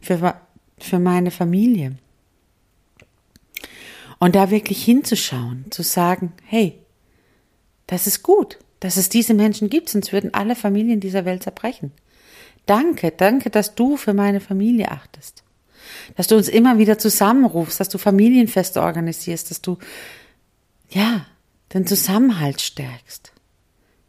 für, 0.01 0.35
für 0.79 0.99
meine 0.99 1.31
Familie. 1.31 1.97
Und 4.19 4.35
da 4.35 4.51
wirklich 4.51 4.85
hinzuschauen, 4.85 5.67
zu 5.71 5.83
sagen, 5.83 6.33
hey, 6.45 6.75
das 7.87 8.07
ist 8.07 8.23
gut, 8.23 8.59
dass 8.81 8.97
es 8.97 9.09
diese 9.09 9.35
Menschen 9.35 9.71
gibt, 9.71 9.89
sonst 9.89 10.13
würden 10.13 10.35
alle 10.35 10.57
Familien 10.57 11.01
dieser 11.01 11.25
Welt 11.25 11.43
zerbrechen. 11.43 11.93
Danke, 12.67 13.11
danke, 13.11 13.51
dass 13.51 13.75
du 13.75 13.97
für 13.97 14.15
meine 14.15 14.41
Familie 14.41 14.91
achtest. 14.91 15.43
Dass 16.17 16.29
du 16.29 16.37
uns 16.37 16.49
immer 16.49 16.79
wieder 16.79 16.99
zusammenrufst, 16.99 17.81
dass 17.81 17.89
du 17.89 17.99
Familienfeste 17.99 18.81
organisierst, 18.81 19.51
dass 19.51 19.61
du, 19.61 19.79
ja, 20.91 21.27
den 21.73 21.87
Zusammenhalt 21.87 22.61
stärkst. 22.61 23.33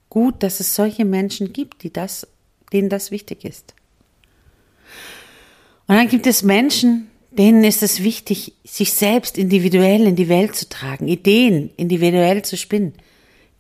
Gut, 0.09 0.43
dass 0.43 0.59
es 0.59 0.75
solche 0.75 1.05
Menschen 1.05 1.53
gibt, 1.53 1.83
die 1.83 1.93
das, 1.93 2.27
denen 2.73 2.89
das 2.89 3.11
wichtig 3.11 3.45
ist. 3.45 3.73
Und 5.87 5.95
dann 5.95 6.07
gibt 6.07 6.27
es 6.27 6.43
Menschen, 6.43 7.09
denen 7.31 7.63
ist 7.63 7.81
es 7.81 8.03
wichtig, 8.03 8.53
sich 8.63 8.93
selbst 8.93 9.37
individuell 9.37 10.05
in 10.05 10.15
die 10.15 10.29
Welt 10.29 10.55
zu 10.55 10.67
tragen, 10.67 11.07
Ideen 11.07 11.71
individuell 11.77 12.43
zu 12.43 12.57
spinnen. 12.57 12.93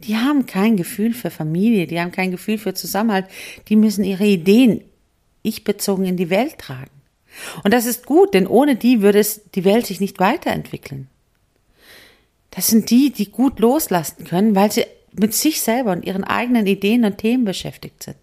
Die 0.03 0.17
haben 0.17 0.45
kein 0.45 0.77
Gefühl 0.77 1.13
für 1.13 1.29
Familie, 1.29 1.87
die 1.87 1.99
haben 1.99 2.11
kein 2.11 2.31
Gefühl 2.31 2.57
für 2.57 2.73
Zusammenhalt, 2.73 3.27
die 3.69 3.75
müssen 3.75 4.03
ihre 4.03 4.25
Ideen 4.25 4.81
ich 5.43 5.63
bezogen 5.63 6.05
in 6.05 6.17
die 6.17 6.29
Welt 6.29 6.59
tragen. 6.59 6.91
Und 7.63 7.73
das 7.73 7.85
ist 7.85 8.05
gut, 8.05 8.33
denn 8.33 8.47
ohne 8.47 8.75
die 8.75 9.01
würde 9.01 9.19
es 9.19 9.41
die 9.55 9.65
Welt 9.65 9.85
sich 9.85 9.99
nicht 9.99 10.19
weiterentwickeln. 10.19 11.07
Das 12.51 12.67
sind 12.67 12.89
die, 12.89 13.11
die 13.11 13.31
gut 13.31 13.59
loslassen 13.59 14.25
können, 14.25 14.55
weil 14.55 14.71
sie 14.71 14.85
mit 15.13 15.33
sich 15.33 15.61
selber 15.61 15.93
und 15.93 16.05
ihren 16.05 16.23
eigenen 16.23 16.67
Ideen 16.67 17.05
und 17.05 17.17
Themen 17.17 17.45
beschäftigt 17.45 18.03
sind. 18.03 18.17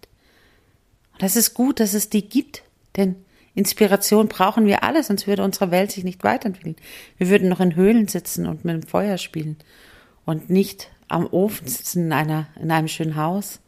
Und 1.13 1.23
das 1.23 1.35
ist 1.35 1.53
gut, 1.53 1.79
dass 1.79 1.93
es 1.93 2.09
die 2.09 2.27
gibt, 2.27 2.63
denn 2.95 3.15
Inspiration 3.55 4.27
brauchen 4.27 4.67
wir 4.67 4.83
alle, 4.83 5.03
sonst 5.03 5.27
würde 5.27 5.43
unsere 5.43 5.71
Welt 5.71 5.91
sich 5.91 6.03
nicht 6.03 6.23
weiterentwickeln. 6.23 6.75
Wir 7.17 7.29
würden 7.29 7.49
noch 7.49 7.59
in 7.59 7.75
Höhlen 7.75 8.07
sitzen 8.07 8.47
und 8.47 8.63
mit 8.63 8.75
dem 8.75 8.87
Feuer 8.87 9.17
spielen 9.17 9.57
und 10.25 10.49
nicht 10.49 10.89
am 11.09 11.27
Ofen 11.27 11.67
sitzen 11.67 12.05
in 12.05 12.13
einer 12.13 12.47
in 12.59 12.71
einem 12.71 12.87
schönen 12.87 13.15
Haus 13.15 13.59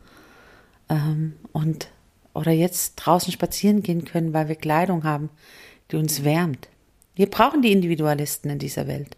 ähm, 0.89 1.33
und 1.51 1.89
oder 2.33 2.51
jetzt 2.51 2.95
draußen 2.95 3.33
spazieren 3.33 3.83
gehen 3.83 4.05
können, 4.05 4.33
weil 4.33 4.47
wir 4.47 4.55
Kleidung 4.55 5.03
haben, 5.03 5.29
die 5.91 5.97
uns 5.97 6.23
wärmt. 6.23 6.69
Wir 7.15 7.29
brauchen 7.29 7.61
die 7.61 7.73
Individualisten 7.73 8.49
in 8.49 8.59
dieser 8.59 8.87
Welt 8.87 9.17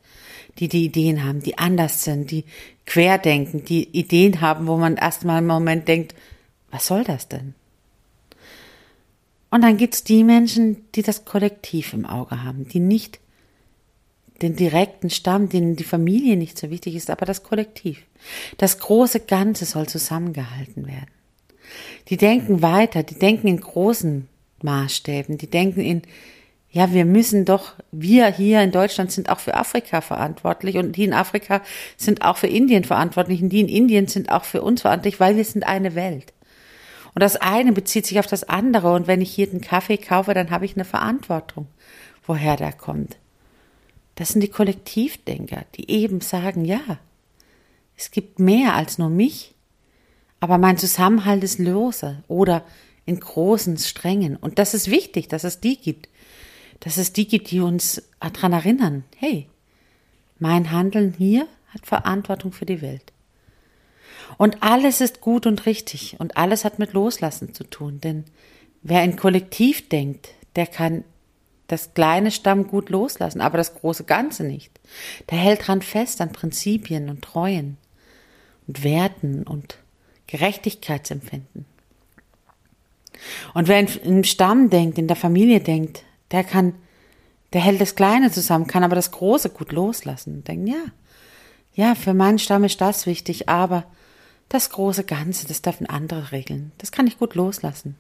die 0.60 0.68
die 0.68 0.86
Ideen 0.86 1.24
haben, 1.24 1.42
die 1.42 1.58
anders 1.58 2.04
sind, 2.04 2.32
die 2.32 2.46
querdenken, 2.86 3.66
die 3.66 3.88
Ideen 3.98 4.42
haben, 4.42 4.68
wo 4.68 4.78
man 4.78 4.98
erstmal 4.98 5.40
im 5.40 5.48
Moment 5.48 5.88
denkt, 5.88 6.16
was 6.72 6.88
soll 6.88 7.04
das 7.04 7.28
denn? 7.28 7.54
Und 9.50 9.62
dann 9.62 9.78
gibt's 9.78 10.04
die 10.04 10.24
Menschen, 10.24 10.86
die 10.96 11.04
das 11.04 11.26
Kollektiv 11.26 11.94
im 11.94 12.06
Auge 12.06 12.44
haben, 12.44 12.68
die 12.68 12.80
nicht 12.80 13.20
den 14.44 14.56
direkten 14.56 15.10
Stamm, 15.10 15.50
denen 15.50 15.76
die 15.76 15.84
Familie 15.84 16.38
nicht 16.38 16.58
so 16.58 16.70
wichtig 16.70 16.96
ist, 16.96 17.10
aber 17.10 17.26
das 17.26 17.44
Kollektiv. 17.44 18.04
Das 18.58 18.80
große 18.80 19.22
Ganze 19.22 19.66
soll 19.66 19.88
zusammengehalten 19.88 20.86
werden. 20.86 21.12
Die 22.10 22.18
denken 22.18 22.62
weiter, 22.62 23.04
die 23.04 23.18
denken 23.18 23.48
in 23.48 23.60
großen 23.60 24.28
Maßstäben, 24.62 25.38
die 25.38 25.50
denken 25.50 25.82
in 25.82 26.04
ja, 26.74 26.92
wir 26.92 27.06
müssen 27.06 27.46
doch, 27.46 27.74
wir 27.92 28.26
hier 28.26 28.62
in 28.64 28.72
Deutschland 28.72 29.12
sind 29.12 29.30
auch 29.30 29.40
für 29.40 29.54
Afrika 29.54 30.02
verantwortlich 30.02 30.78
und 30.78 30.98
die 30.98 31.04
in 31.04 31.14
Afrika 31.14 31.62
sind 31.98 32.24
auch 32.24 32.38
für 32.38 32.48
Indien 32.48 32.84
verantwortlich 32.84 33.44
und 33.44 33.50
die 33.50 33.62
in 33.62 33.70
Indien 33.70 34.08
sind 34.08 34.32
auch 34.32 34.44
für 34.44 34.64
uns 34.64 34.82
verantwortlich, 34.82 35.20
weil 35.20 35.36
wir 35.36 35.46
sind 35.46 35.68
eine 35.68 35.94
Welt. 35.94 36.34
Und 37.14 37.22
das 37.22 37.36
eine 37.36 37.74
bezieht 37.74 38.08
sich 38.08 38.18
auf 38.18 38.26
das 38.26 38.50
andere 38.50 38.92
und 38.94 39.06
wenn 39.06 39.22
ich 39.22 39.32
hier 39.32 39.46
den 39.46 39.62
Kaffee 39.62 39.98
kaufe, 39.98 40.34
dann 40.34 40.50
habe 40.50 40.66
ich 40.66 40.76
eine 40.76 40.84
Verantwortung, 40.84 41.68
woher 42.26 42.58
der 42.58 42.74
kommt. 42.74 43.18
Das 44.16 44.30
sind 44.30 44.42
die 44.42 44.50
Kollektivdenker, 44.50 45.66
die 45.76 45.90
eben 45.90 46.22
sagen, 46.22 46.66
ja, 46.66 47.00
es 47.98 48.12
gibt 48.12 48.40
mehr 48.40 48.76
als 48.76 48.98
nur 48.98 49.10
mich, 49.10 49.54
aber 50.40 50.58
mein 50.58 50.78
Zusammenhalt 50.78 51.44
ist 51.44 51.60
lose 51.60 52.24
oder 52.28 52.66
in 53.06 53.20
großen 53.20 53.78
Strängen. 53.78 54.36
Und 54.36 54.60
das 54.60 54.74
ist 54.74 54.90
wichtig, 54.90 55.28
dass 55.28 55.44
es 55.44 55.60
die 55.60 55.78
gibt 55.78 56.08
dass 56.84 56.98
es 56.98 57.14
die 57.14 57.28
gibt, 57.28 57.50
die 57.52 57.62
uns 57.62 58.04
daran 58.20 58.52
erinnern, 58.52 59.06
hey, 59.16 59.48
mein 60.38 60.70
Handeln 60.70 61.14
hier 61.18 61.48
hat 61.70 61.86
Verantwortung 61.86 62.52
für 62.52 62.66
die 62.66 62.82
Welt. 62.82 63.14
Und 64.38 64.62
alles 64.64 65.00
ist 65.00 65.22
gut 65.22 65.46
und 65.46 65.66
richtig 65.66 66.18
und 66.20 66.36
alles 66.36 66.66
hat 66.66 66.80
mit 66.80 66.92
Loslassen 66.92 67.54
zu 67.54 67.64
tun, 67.64 68.02
denn 68.02 68.26
wer 68.82 69.00
ein 69.00 69.16
Kollektiv 69.16 69.88
denkt, 69.88 70.30
der 70.58 70.68
kann 70.68 71.06
das 71.68 71.94
kleine 71.94 72.32
Stamm 72.32 72.68
gut 72.68 72.90
loslassen, 72.90 73.42
aber 73.42 73.58
das 73.58 73.76
große 73.76 74.04
Ganze 74.04 74.44
nicht. 74.44 74.80
Der 75.30 75.38
hält 75.38 75.68
dran 75.68 75.82
fest 75.82 76.22
an 76.22 76.32
Prinzipien 76.32 77.10
und 77.10 77.22
Treuen 77.24 77.78
und 78.68 78.84
Werten 78.84 79.44
und 79.44 79.78
Gerechtigkeitsempfinden. 80.28 81.66
Und 83.54 83.68
wer 83.68 83.80
im 84.04 84.24
Stamm 84.24 84.70
denkt, 84.70 84.98
in 84.98 85.08
der 85.08 85.16
Familie 85.16 85.62
denkt, 85.62 86.04
der 86.32 86.44
kann, 86.44 86.74
der 87.54 87.62
hält 87.62 87.80
das 87.80 87.96
Kleine 87.96 88.32
zusammen, 88.32 88.68
kann 88.68 88.84
aber 88.84 88.96
das 88.96 89.12
Große 89.12 89.50
gut 89.50 89.72
loslassen. 89.72 90.36
Und 90.36 90.48
denken, 90.48 90.68
ja, 90.68 90.84
ja, 91.76 91.96
für 91.96 92.14
meinen 92.14 92.40
Stamm 92.40 92.64
ist 92.66 92.82
das 92.82 93.06
wichtig, 93.06 93.50
aber 93.50 93.86
Das 94.54 94.70
große 94.70 95.04
Ganze, 95.04 95.48
das 95.48 95.64
dürfen 95.64 95.88
andere 95.88 96.32
regeln. 96.32 96.74
Das 96.78 96.92
kann 96.92 97.08
ich 97.08 97.18
gut 97.18 97.34
loslassen. 97.34 97.96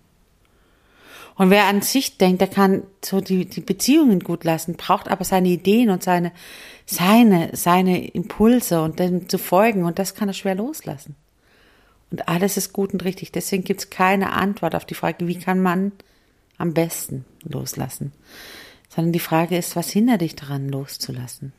Und 1.35 1.49
wer 1.49 1.65
an 1.65 1.81
sich 1.81 2.17
denkt, 2.17 2.41
der 2.41 2.47
kann 2.47 2.83
so 3.03 3.19
die, 3.19 3.45
die 3.45 3.61
Beziehungen 3.61 4.19
gut 4.19 4.43
lassen, 4.43 4.75
braucht 4.75 5.07
aber 5.07 5.23
seine 5.23 5.49
Ideen 5.49 5.89
und 5.89 6.03
seine, 6.03 6.31
seine, 6.85 7.49
seine 7.53 8.07
Impulse 8.07 8.81
und 8.81 8.99
dem 8.99 9.27
zu 9.29 9.37
folgen 9.37 9.85
und 9.85 9.97
das 9.97 10.13
kann 10.13 10.29
er 10.29 10.33
schwer 10.33 10.55
loslassen. 10.55 11.15
Und 12.11 12.27
alles 12.27 12.57
ist 12.57 12.73
gut 12.73 12.93
und 12.93 13.03
richtig. 13.03 13.31
Deswegen 13.31 13.63
gibt 13.63 13.79
es 13.79 13.89
keine 13.89 14.33
Antwort 14.33 14.75
auf 14.75 14.85
die 14.85 14.93
Frage, 14.93 15.27
wie 15.27 15.39
kann 15.39 15.59
man 15.59 15.91
am 16.59 16.75
besten 16.75 17.25
loslassen. 17.43 18.11
Sondern 18.87 19.13
die 19.13 19.19
Frage 19.19 19.57
ist, 19.57 19.75
was 19.75 19.89
hindert 19.89 20.21
dich 20.21 20.35
daran 20.35 20.69
loszulassen? 20.69 21.53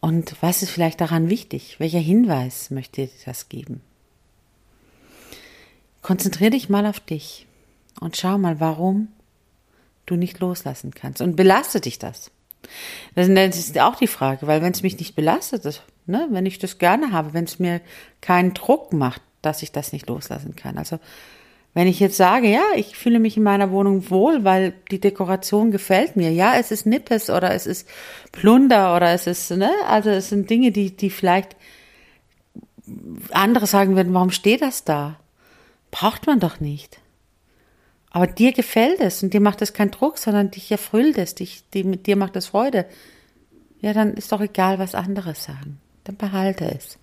Und 0.00 0.34
was 0.40 0.62
ist 0.62 0.70
vielleicht 0.70 1.02
daran 1.02 1.28
wichtig? 1.28 1.78
Welcher 1.78 1.98
Hinweis 1.98 2.70
möchte 2.70 3.02
dir 3.02 3.10
das 3.26 3.50
geben? 3.50 3.82
Konzentriere 6.00 6.52
dich 6.52 6.70
mal 6.70 6.86
auf 6.86 7.00
dich 7.00 7.46
und 8.00 8.16
schau 8.16 8.38
mal, 8.38 8.60
warum 8.60 9.08
du 10.06 10.16
nicht 10.16 10.40
loslassen 10.40 10.92
kannst. 10.92 11.20
Und 11.20 11.36
belastet 11.36 11.84
dich 11.84 11.98
das? 11.98 12.30
Das 13.14 13.28
ist 13.28 13.78
auch 13.78 13.96
die 13.96 14.06
Frage, 14.06 14.46
weil 14.46 14.62
wenn 14.62 14.72
es 14.72 14.82
mich 14.82 14.98
nicht 14.98 15.14
belastet, 15.14 15.82
ne, 16.06 16.28
wenn 16.30 16.46
ich 16.46 16.58
das 16.58 16.78
gerne 16.78 17.12
habe, 17.12 17.32
wenn 17.32 17.44
es 17.44 17.58
mir 17.58 17.80
keinen 18.20 18.54
Druck 18.54 18.92
macht, 18.92 19.22
dass 19.42 19.62
ich 19.62 19.72
das 19.72 19.92
nicht 19.92 20.08
loslassen 20.08 20.56
kann. 20.56 20.76
Also 20.76 20.98
wenn 21.72 21.86
ich 21.86 22.00
jetzt 22.00 22.16
sage, 22.16 22.48
ja, 22.48 22.64
ich 22.74 22.96
fühle 22.96 23.20
mich 23.20 23.36
in 23.36 23.44
meiner 23.44 23.70
Wohnung 23.70 24.10
wohl, 24.10 24.44
weil 24.44 24.74
die 24.90 25.00
Dekoration 25.00 25.70
gefällt 25.70 26.16
mir, 26.16 26.32
ja, 26.32 26.56
es 26.56 26.70
ist 26.70 26.84
Nippes 26.84 27.30
oder 27.30 27.54
es 27.54 27.66
ist 27.66 27.88
Plunder 28.32 28.96
oder 28.96 29.12
es 29.12 29.26
ist, 29.26 29.50
ne, 29.52 29.70
also 29.86 30.10
es 30.10 30.28
sind 30.28 30.50
Dinge, 30.50 30.72
die, 30.72 30.96
die 30.96 31.10
vielleicht 31.10 31.56
andere 33.30 33.66
sagen 33.66 33.94
würden, 33.94 34.12
warum 34.14 34.30
steht 34.30 34.62
das 34.62 34.84
da? 34.84 35.16
Braucht 35.92 36.26
man 36.26 36.40
doch 36.40 36.60
nicht. 36.60 36.98
Aber 38.10 38.26
dir 38.26 38.52
gefällt 38.52 39.00
es 39.00 39.22
und 39.22 39.32
dir 39.32 39.40
macht 39.40 39.62
es 39.62 39.72
keinen 39.72 39.92
Druck, 39.92 40.18
sondern 40.18 40.50
dich 40.50 40.70
erfüllt 40.70 41.16
es, 41.16 41.36
dich, 41.36 41.62
die, 41.72 41.84
mit 41.84 42.06
dir 42.06 42.16
macht 42.16 42.34
es 42.36 42.46
Freude. 42.46 42.86
Ja, 43.80 43.92
dann 43.92 44.14
ist 44.14 44.32
doch 44.32 44.40
egal, 44.40 44.78
was 44.78 44.96
andere 44.96 45.34
sagen. 45.34 45.80
Dann 46.04 46.16
behalte 46.16 46.64
es. 46.64 46.98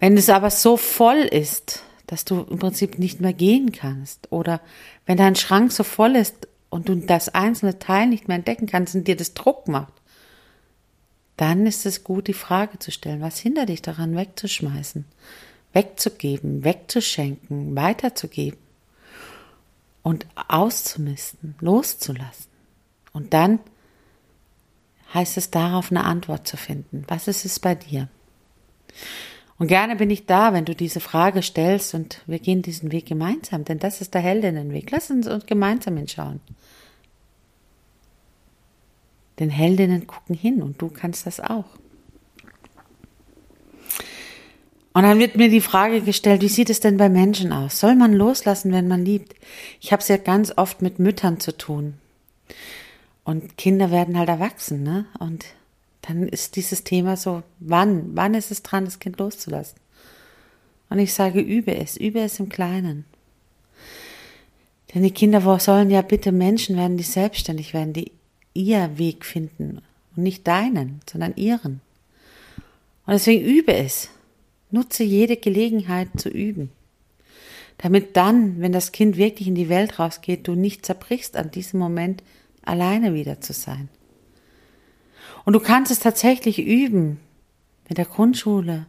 Wenn 0.00 0.16
es 0.16 0.28
aber 0.28 0.50
so 0.50 0.76
voll 0.76 1.18
ist, 1.18 1.82
dass 2.08 2.24
du 2.24 2.42
im 2.42 2.58
Prinzip 2.58 2.98
nicht 2.98 3.20
mehr 3.20 3.32
gehen 3.32 3.72
kannst, 3.72 4.30
oder 4.32 4.60
wenn 5.06 5.16
dein 5.16 5.36
Schrank 5.36 5.72
so 5.72 5.84
voll 5.84 6.16
ist 6.16 6.48
und 6.68 6.88
du 6.88 6.96
das 6.96 7.28
einzelne 7.28 7.78
Teil 7.78 8.08
nicht 8.08 8.28
mehr 8.28 8.36
entdecken 8.36 8.66
kannst 8.66 8.94
und 8.94 9.08
dir 9.08 9.16
das 9.16 9.34
Druck 9.34 9.68
macht, 9.68 9.92
dann 11.36 11.66
ist 11.66 11.86
es 11.86 12.02
gut, 12.02 12.28
die 12.28 12.32
Frage 12.32 12.78
zu 12.78 12.90
stellen, 12.90 13.20
was 13.20 13.38
hindert 13.38 13.68
dich 13.68 13.82
daran, 13.82 14.16
wegzuschmeißen, 14.16 15.04
wegzugeben, 15.72 16.64
wegzuschenken, 16.64 17.76
weiterzugeben 17.76 18.65
und 20.06 20.24
auszumisten, 20.46 21.56
loszulassen. 21.58 22.46
Und 23.12 23.34
dann 23.34 23.58
heißt 25.12 25.36
es 25.36 25.50
darauf 25.50 25.90
eine 25.90 26.04
Antwort 26.04 26.46
zu 26.46 26.56
finden. 26.56 27.02
Was 27.08 27.26
ist 27.26 27.44
es 27.44 27.58
bei 27.58 27.74
dir? 27.74 28.06
Und 29.58 29.66
gerne 29.66 29.96
bin 29.96 30.08
ich 30.10 30.24
da, 30.24 30.52
wenn 30.52 30.64
du 30.64 30.76
diese 30.76 31.00
Frage 31.00 31.42
stellst 31.42 31.92
und 31.94 32.22
wir 32.26 32.38
gehen 32.38 32.62
diesen 32.62 32.92
Weg 32.92 33.06
gemeinsam, 33.06 33.64
denn 33.64 33.80
das 33.80 34.00
ist 34.00 34.14
der 34.14 34.20
Heldinnenweg. 34.20 34.92
Lass 34.92 35.10
uns 35.10 35.26
uns 35.26 35.44
gemeinsam 35.44 35.96
hinschauen. 35.96 36.40
Denn 39.40 39.50
Heldinnen 39.50 40.06
gucken 40.06 40.36
hin 40.36 40.62
und 40.62 40.80
du 40.80 40.88
kannst 40.88 41.26
das 41.26 41.40
auch. 41.40 41.64
Und 44.96 45.02
dann 45.02 45.18
wird 45.18 45.36
mir 45.36 45.50
die 45.50 45.60
Frage 45.60 46.00
gestellt, 46.00 46.40
wie 46.40 46.48
sieht 46.48 46.70
es 46.70 46.80
denn 46.80 46.96
bei 46.96 47.10
Menschen 47.10 47.52
aus? 47.52 47.80
Soll 47.80 47.96
man 47.96 48.14
loslassen, 48.14 48.72
wenn 48.72 48.88
man 48.88 49.04
liebt? 49.04 49.34
Ich 49.78 49.92
habe 49.92 50.00
es 50.00 50.08
ja 50.08 50.16
ganz 50.16 50.54
oft 50.56 50.80
mit 50.80 50.98
Müttern 50.98 51.38
zu 51.38 51.54
tun. 51.54 51.98
Und 53.22 53.58
Kinder 53.58 53.90
werden 53.90 54.18
halt 54.18 54.30
erwachsen, 54.30 54.84
ne? 54.84 55.04
Und 55.18 55.44
dann 56.00 56.26
ist 56.26 56.56
dieses 56.56 56.82
Thema 56.82 57.18
so, 57.18 57.42
wann? 57.58 58.16
Wann 58.16 58.32
ist 58.32 58.50
es 58.50 58.62
dran, 58.62 58.86
das 58.86 58.98
Kind 58.98 59.18
loszulassen? 59.18 59.78
Und 60.88 60.98
ich 60.98 61.12
sage, 61.12 61.40
übe 61.40 61.76
es, 61.76 61.98
übe 61.98 62.20
es 62.20 62.40
im 62.40 62.48
Kleinen. 62.48 63.04
Denn 64.94 65.02
die 65.02 65.10
Kinder 65.10 65.58
sollen 65.60 65.90
ja 65.90 66.00
bitte 66.00 66.32
Menschen 66.32 66.74
werden, 66.74 66.96
die 66.96 67.04
selbstständig 67.04 67.74
werden, 67.74 67.92
die 67.92 68.12
ihr 68.54 68.96
Weg 68.96 69.26
finden 69.26 69.82
und 70.16 70.22
nicht 70.22 70.46
deinen, 70.46 71.02
sondern 71.06 71.36
ihren. 71.36 71.82
Und 73.04 73.12
deswegen 73.12 73.44
übe 73.44 73.74
es. 73.74 74.08
Nutze 74.70 75.04
jede 75.04 75.36
Gelegenheit 75.36 76.08
zu 76.16 76.28
üben, 76.28 76.70
damit 77.78 78.16
dann, 78.16 78.60
wenn 78.60 78.72
das 78.72 78.92
Kind 78.92 79.16
wirklich 79.16 79.48
in 79.48 79.54
die 79.54 79.68
Welt 79.68 79.98
rausgeht, 79.98 80.48
du 80.48 80.54
nicht 80.54 80.84
zerbrichst 80.84 81.36
an 81.36 81.50
diesem 81.50 81.78
Moment 81.78 82.22
alleine 82.62 83.14
wieder 83.14 83.40
zu 83.40 83.52
sein. 83.52 83.88
Und 85.44 85.52
du 85.52 85.60
kannst 85.60 85.92
es 85.92 86.00
tatsächlich 86.00 86.58
üben 86.58 87.20
mit 87.88 87.98
der 87.98 88.04
Grundschule, 88.04 88.86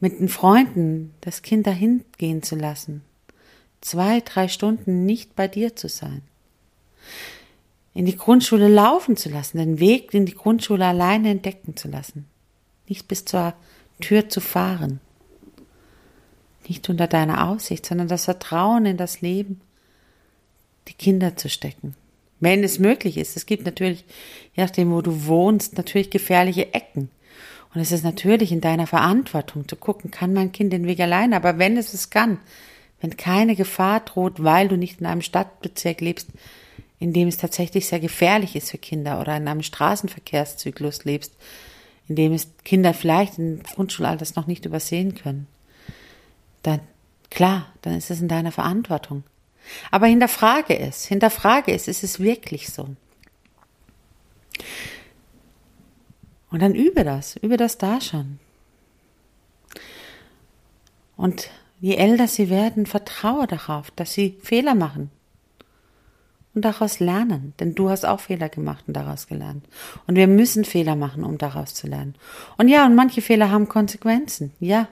mit 0.00 0.18
den 0.18 0.28
Freunden, 0.28 1.14
das 1.20 1.42
Kind 1.42 1.66
dahin 1.66 2.04
gehen 2.18 2.42
zu 2.42 2.56
lassen, 2.56 3.02
zwei, 3.80 4.20
drei 4.20 4.48
Stunden 4.48 5.04
nicht 5.04 5.36
bei 5.36 5.46
dir 5.46 5.76
zu 5.76 5.88
sein, 5.88 6.22
in 7.94 8.06
die 8.06 8.16
Grundschule 8.16 8.68
laufen 8.68 9.16
zu 9.16 9.28
lassen, 9.28 9.58
den 9.58 9.78
Weg 9.78 10.14
in 10.14 10.26
die 10.26 10.34
Grundschule 10.34 10.86
alleine 10.86 11.30
entdecken 11.30 11.76
zu 11.76 11.88
lassen, 11.88 12.26
nicht 12.88 13.08
bis 13.08 13.24
zur 13.24 13.54
Tür 14.00 14.28
zu 14.28 14.40
fahren. 14.40 15.00
Nicht 16.68 16.88
unter 16.88 17.06
deiner 17.06 17.48
Aussicht, 17.48 17.86
sondern 17.86 18.08
das 18.08 18.26
Vertrauen 18.26 18.86
in 18.86 18.96
das 18.96 19.20
Leben, 19.20 19.60
die 20.88 20.94
Kinder 20.94 21.36
zu 21.36 21.48
stecken. 21.48 21.94
Wenn 22.38 22.64
es 22.64 22.78
möglich 22.78 23.18
ist. 23.18 23.36
Es 23.36 23.44
gibt 23.44 23.66
natürlich, 23.66 24.04
je 24.54 24.62
nachdem, 24.62 24.92
wo 24.92 25.02
du 25.02 25.26
wohnst, 25.26 25.76
natürlich 25.76 26.10
gefährliche 26.10 26.72
Ecken. 26.72 27.10
Und 27.74 27.80
es 27.80 27.92
ist 27.92 28.02
natürlich 28.02 28.50
in 28.50 28.60
deiner 28.60 28.86
Verantwortung 28.86 29.68
zu 29.68 29.76
gucken, 29.76 30.10
kann 30.10 30.32
mein 30.32 30.52
Kind 30.52 30.72
den 30.72 30.86
Weg 30.86 31.00
allein, 31.00 31.34
aber 31.34 31.58
wenn 31.58 31.76
es 31.76 31.94
es 31.94 32.10
kann, 32.10 32.38
wenn 33.00 33.16
keine 33.16 33.54
Gefahr 33.56 34.00
droht, 34.00 34.42
weil 34.42 34.68
du 34.68 34.76
nicht 34.76 35.00
in 35.00 35.06
einem 35.06 35.22
Stadtbezirk 35.22 36.00
lebst, 36.00 36.28
in 36.98 37.12
dem 37.12 37.28
es 37.28 37.38
tatsächlich 37.38 37.86
sehr 37.86 38.00
gefährlich 38.00 38.56
ist 38.56 38.70
für 38.70 38.78
Kinder 38.78 39.20
oder 39.20 39.36
in 39.36 39.48
einem 39.48 39.62
Straßenverkehrszyklus 39.62 41.04
lebst, 41.04 41.34
in 42.10 42.16
dem 42.16 42.32
es 42.32 42.48
Kinder 42.64 42.92
vielleicht 42.92 43.38
im 43.38 43.62
Grundschulalter 43.62 44.26
noch 44.34 44.48
nicht 44.48 44.66
übersehen 44.66 45.14
können, 45.14 45.46
dann 46.64 46.80
klar, 47.30 47.72
dann 47.82 47.94
ist 47.94 48.10
es 48.10 48.20
in 48.20 48.26
deiner 48.26 48.50
Verantwortung. 48.50 49.22
Aber 49.92 50.06
hinterfrage 50.06 50.76
es, 50.76 51.04
hinterfrage 51.04 51.72
es, 51.72 51.86
ist 51.86 52.02
es 52.02 52.18
wirklich 52.18 52.70
so? 52.70 52.96
Und 56.50 56.60
dann 56.60 56.74
übe 56.74 57.04
das, 57.04 57.36
übe 57.36 57.56
das 57.56 57.78
da 57.78 58.00
schon. 58.00 58.40
Und 61.16 61.48
je 61.78 61.94
älter 61.94 62.26
sie 62.26 62.50
werden, 62.50 62.86
vertraue 62.86 63.46
darauf, 63.46 63.92
dass 63.92 64.14
sie 64.14 64.36
Fehler 64.42 64.74
machen, 64.74 65.12
und 66.54 66.64
daraus 66.64 66.98
lernen, 66.98 67.54
denn 67.60 67.74
du 67.74 67.90
hast 67.90 68.04
auch 68.04 68.20
Fehler 68.20 68.48
gemacht 68.48 68.84
und 68.86 68.94
daraus 68.94 69.26
gelernt. 69.26 69.64
Und 70.06 70.16
wir 70.16 70.26
müssen 70.26 70.64
Fehler 70.64 70.96
machen, 70.96 71.22
um 71.22 71.38
daraus 71.38 71.74
zu 71.74 71.86
lernen. 71.86 72.14
Und 72.58 72.68
ja, 72.68 72.86
und 72.86 72.94
manche 72.94 73.22
Fehler 73.22 73.50
haben 73.50 73.68
Konsequenzen, 73.68 74.52
ja. 74.58 74.88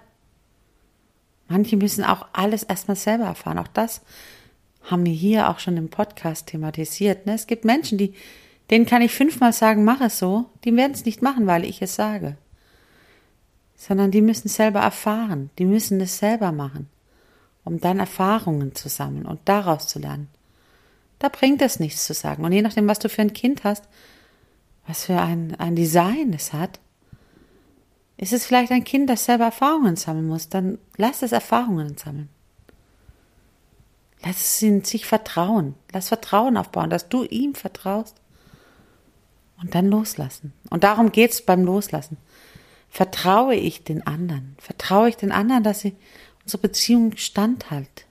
Manche 1.48 1.76
müssen 1.76 2.04
auch 2.04 2.26
alles 2.32 2.62
erstmal 2.62 2.96
selber 2.96 3.24
erfahren. 3.24 3.58
Auch 3.58 3.68
das 3.68 4.02
haben 4.82 5.04
wir 5.04 5.12
hier 5.12 5.48
auch 5.48 5.58
schon 5.58 5.76
im 5.76 5.88
Podcast 5.88 6.46
thematisiert. 6.46 7.26
Ne? 7.26 7.34
Es 7.34 7.46
gibt 7.46 7.64
Menschen, 7.64 7.98
die, 7.98 8.14
denen 8.70 8.86
kann 8.86 9.02
ich 9.02 9.14
fünfmal 9.14 9.52
sagen, 9.52 9.84
mach 9.84 10.00
es 10.00 10.18
so, 10.18 10.46
die 10.64 10.76
werden 10.76 10.92
es 10.92 11.06
nicht 11.06 11.22
machen, 11.22 11.46
weil 11.46 11.64
ich 11.64 11.80
es 11.82 11.94
sage. 11.94 12.36
Sondern 13.76 14.10
die 14.10 14.20
müssen 14.20 14.48
selber 14.48 14.80
erfahren, 14.80 15.50
die 15.58 15.64
müssen 15.64 16.00
es 16.00 16.18
selber 16.18 16.52
machen, 16.52 16.88
um 17.64 17.80
dann 17.80 17.98
Erfahrungen 17.98 18.74
zu 18.74 18.88
sammeln 18.88 19.24
und 19.24 19.40
daraus 19.46 19.88
zu 19.88 19.98
lernen. 19.98 20.28
Da 21.18 21.28
bringt 21.28 21.62
es 21.62 21.80
nichts 21.80 22.06
zu 22.06 22.14
sagen. 22.14 22.44
Und 22.44 22.52
je 22.52 22.62
nachdem, 22.62 22.88
was 22.88 22.98
du 22.98 23.08
für 23.08 23.22
ein 23.22 23.32
Kind 23.32 23.64
hast, 23.64 23.84
was 24.86 25.04
für 25.04 25.20
ein, 25.20 25.54
ein 25.56 25.76
Design 25.76 26.32
es 26.32 26.52
hat, 26.52 26.80
ist 28.16 28.32
es 28.32 28.46
vielleicht 28.46 28.72
ein 28.72 28.84
Kind, 28.84 29.08
das 29.08 29.24
selber 29.24 29.44
Erfahrungen 29.44 29.96
sammeln 29.96 30.26
muss, 30.26 30.48
dann 30.48 30.78
lass 30.96 31.22
es 31.22 31.32
Erfahrungen 31.32 31.96
sammeln. 31.96 32.28
Lass 34.24 34.40
es 34.40 34.62
in 34.62 34.84
sich 34.84 35.06
vertrauen. 35.06 35.74
Lass 35.92 36.08
Vertrauen 36.08 36.56
aufbauen, 36.56 36.90
dass 36.90 37.08
du 37.08 37.24
ihm 37.24 37.54
vertraust. 37.54 38.16
Und 39.60 39.74
dann 39.74 39.88
loslassen. 39.88 40.52
Und 40.70 40.84
darum 40.84 41.12
geht's 41.12 41.42
beim 41.42 41.64
Loslassen. 41.64 42.16
Vertraue 42.90 43.54
ich 43.54 43.84
den 43.84 44.06
anderen? 44.06 44.56
Vertraue 44.58 45.08
ich 45.08 45.16
den 45.16 45.32
anderen, 45.32 45.62
dass 45.62 45.80
sie 45.80 45.94
unsere 46.42 46.62
Beziehung 46.62 47.16
standhält? 47.16 48.06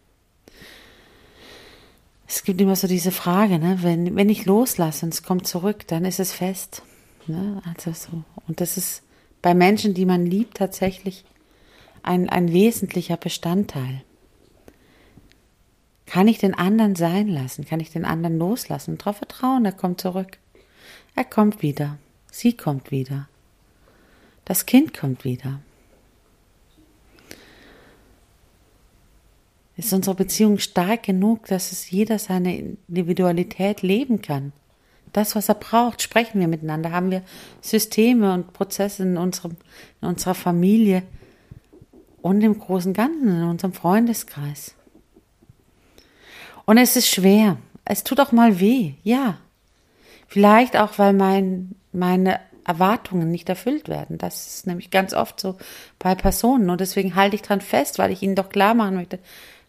Es 2.28 2.44
gibt 2.44 2.60
immer 2.60 2.76
so 2.76 2.88
diese 2.88 3.12
Frage, 3.12 3.58
ne? 3.58 3.80
wenn, 3.82 4.16
wenn 4.16 4.30
ich 4.30 4.46
loslasse 4.46 5.06
und 5.06 5.14
es 5.14 5.24
kommt 5.24 5.48
zurück, 5.48 5.88
dann 5.88 6.04
ist 6.04 6.20
es 6.20 6.34
fest. 6.34 6.84
Ne? 7.26 7.62
Also 7.66 7.94
so. 7.94 8.24
Und 8.48 8.60
das 8.60 8.78
ist 8.78 9.04
bei 9.42 9.54
Menschen, 9.54 9.94
die 9.94 10.06
man 10.06 10.26
liebt, 10.26 10.58
tatsächlich 10.58 11.24
ein, 12.04 12.30
ein 12.30 12.52
wesentlicher 12.52 13.18
Bestandteil. 13.18 14.04
Kann 16.06 16.28
ich 16.28 16.38
den 16.38 16.54
anderen 16.54 16.96
sein 16.96 17.28
lassen? 17.28 17.66
Kann 17.66 17.80
ich 17.80 17.92
den 17.92 18.06
anderen 18.06 18.38
loslassen 18.38 18.92
und 18.92 19.02
darauf 19.02 19.18
vertrauen, 19.18 19.66
er 19.66 19.74
kommt 19.74 20.02
zurück. 20.02 20.38
Er 21.16 21.26
kommt 21.26 21.62
wieder. 21.62 21.98
Sie 22.32 22.54
kommt 22.54 22.92
wieder. 22.92 23.28
Das 24.46 24.66
Kind 24.66 24.94
kommt 24.94 25.24
wieder. 25.24 25.60
Ist 29.78 29.94
unsere 29.94 30.16
Beziehung 30.16 30.58
stark 30.58 31.04
genug, 31.04 31.46
dass 31.46 31.72
es 31.72 31.90
jeder 31.92 32.18
seine 32.18 32.58
Individualität 32.58 33.84
leben 33.84 34.24
kann? 34.24 34.52
Das, 35.14 35.36
was 35.36 35.50
er 35.50 35.56
braucht, 35.56 36.02
sprechen 36.02 36.40
wir 36.40 36.48
miteinander. 36.48 36.92
Haben 36.92 37.12
wir 37.12 37.22
Systeme 37.62 38.34
und 38.34 38.54
Prozesse 38.54 39.04
in, 39.04 39.18
unserem, 39.18 39.56
in 40.02 40.08
unserer 40.08 40.34
Familie 40.34 41.04
und 42.22 42.42
im 42.42 42.58
großen 42.60 42.94
Ganzen, 42.94 43.28
in 43.30 43.44
unserem 43.44 43.74
Freundeskreis. 43.74 44.74
Und 46.66 46.78
es 46.80 46.96
ist 46.96 47.08
schwer. 47.08 47.58
Es 47.86 48.04
tut 48.04 48.20
auch 48.20 48.32
mal 48.32 48.60
weh, 48.60 48.94
ja. 49.04 49.38
Vielleicht 50.28 50.76
auch, 50.76 50.98
weil 50.98 51.14
mein, 51.14 51.76
meine 51.94 52.40
Erwartungen 52.66 53.32
nicht 53.32 53.48
erfüllt 53.48 53.88
werden. 53.88 54.18
Das 54.18 54.48
ist 54.48 54.68
nämlich 54.68 54.92
ganz 54.92 55.14
oft 55.14 55.40
so 55.40 55.56
bei 56.00 56.16
Personen. 56.16 56.70
Und 56.70 56.82
deswegen 56.82 57.16
halte 57.16 57.36
ich 57.36 57.44
dran 57.44 57.62
fest, 57.62 57.98
weil 57.98 58.12
ich 58.12 58.22
ihnen 58.22 58.36
doch 58.36 58.50
klar 58.50 58.74
machen 58.74 58.96
möchte, 58.96 59.20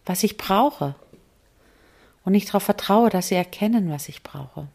was 0.09 0.23
ich 0.23 0.37
brauche. 0.37 0.95
Und 2.25 2.33
ich 2.33 2.45
darauf 2.45 2.63
vertraue, 2.63 3.11
dass 3.11 3.27
sie 3.27 3.35
erkennen, 3.35 3.91
was 3.91 4.09
ich 4.09 4.23
brauche. 4.23 4.67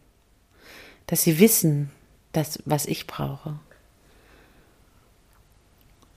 Dass 1.08 1.24
sie 1.24 1.40
wissen, 1.40 1.90
das, 2.30 2.62
was 2.66 2.86
ich 2.86 3.08
brauche. 3.08 3.58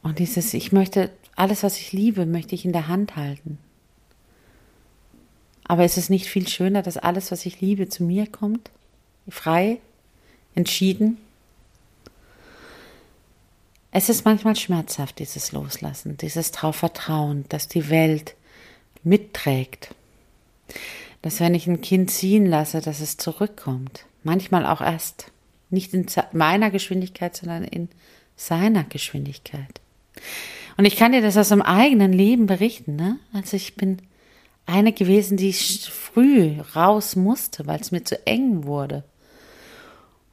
Und 0.03 0.19
dieses, 0.19 0.53
ich 0.53 0.71
möchte, 0.71 1.09
alles, 1.35 1.63
was 1.63 1.79
ich 1.79 1.93
liebe, 1.93 2.27
möchte 2.27 2.53
ich 2.53 2.63
in 2.63 2.73
der 2.73 2.87
Hand 2.87 3.15
halten. 3.15 3.57
Aber 5.63 5.83
ist 5.83 5.97
es 5.97 6.09
nicht 6.09 6.27
viel 6.27 6.47
schöner, 6.47 6.83
dass 6.83 6.97
alles, 6.97 7.31
was 7.31 7.47
ich 7.47 7.59
liebe, 7.59 7.89
zu 7.89 8.03
mir 8.03 8.27
kommt? 8.27 8.69
Frei, 9.27 9.79
entschieden? 10.53 11.17
Es 13.89 14.09
ist 14.09 14.25
manchmal 14.25 14.55
schmerzhaft, 14.55 15.17
dieses 15.17 15.53
Loslassen, 15.53 16.17
dieses 16.17 16.51
drauf 16.51 16.75
Vertrauen, 16.75 17.45
dass 17.49 17.67
die 17.67 17.89
Welt 17.89 18.35
mitträgt. 19.07 19.93
Dass 21.21 21.39
wenn 21.39 21.55
ich 21.55 21.67
ein 21.67 21.81
Kind 21.81 22.11
ziehen 22.11 22.45
lasse, 22.45 22.81
dass 22.81 22.99
es 22.99 23.17
zurückkommt. 23.17 24.05
Manchmal 24.23 24.65
auch 24.65 24.81
erst 24.81 25.31
nicht 25.69 25.93
in 25.93 26.05
meiner 26.33 26.71
Geschwindigkeit, 26.71 27.35
sondern 27.35 27.63
in 27.63 27.89
seiner 28.35 28.83
Geschwindigkeit. 28.83 29.81
Und 30.77 30.85
ich 30.85 30.95
kann 30.95 31.11
dir 31.11 31.21
das 31.21 31.37
aus 31.37 31.49
dem 31.49 31.61
eigenen 31.61 32.13
Leben 32.13 32.45
berichten. 32.45 32.95
Ne? 32.95 33.17
Also 33.33 33.57
ich 33.57 33.75
bin 33.75 33.97
eine 34.65 34.93
gewesen, 34.93 35.37
die 35.37 35.53
früh 35.53 36.59
raus 36.75 37.15
musste, 37.15 37.65
weil 37.65 37.79
es 37.79 37.91
mir 37.91 38.03
zu 38.03 38.25
eng 38.27 38.65
wurde. 38.65 39.03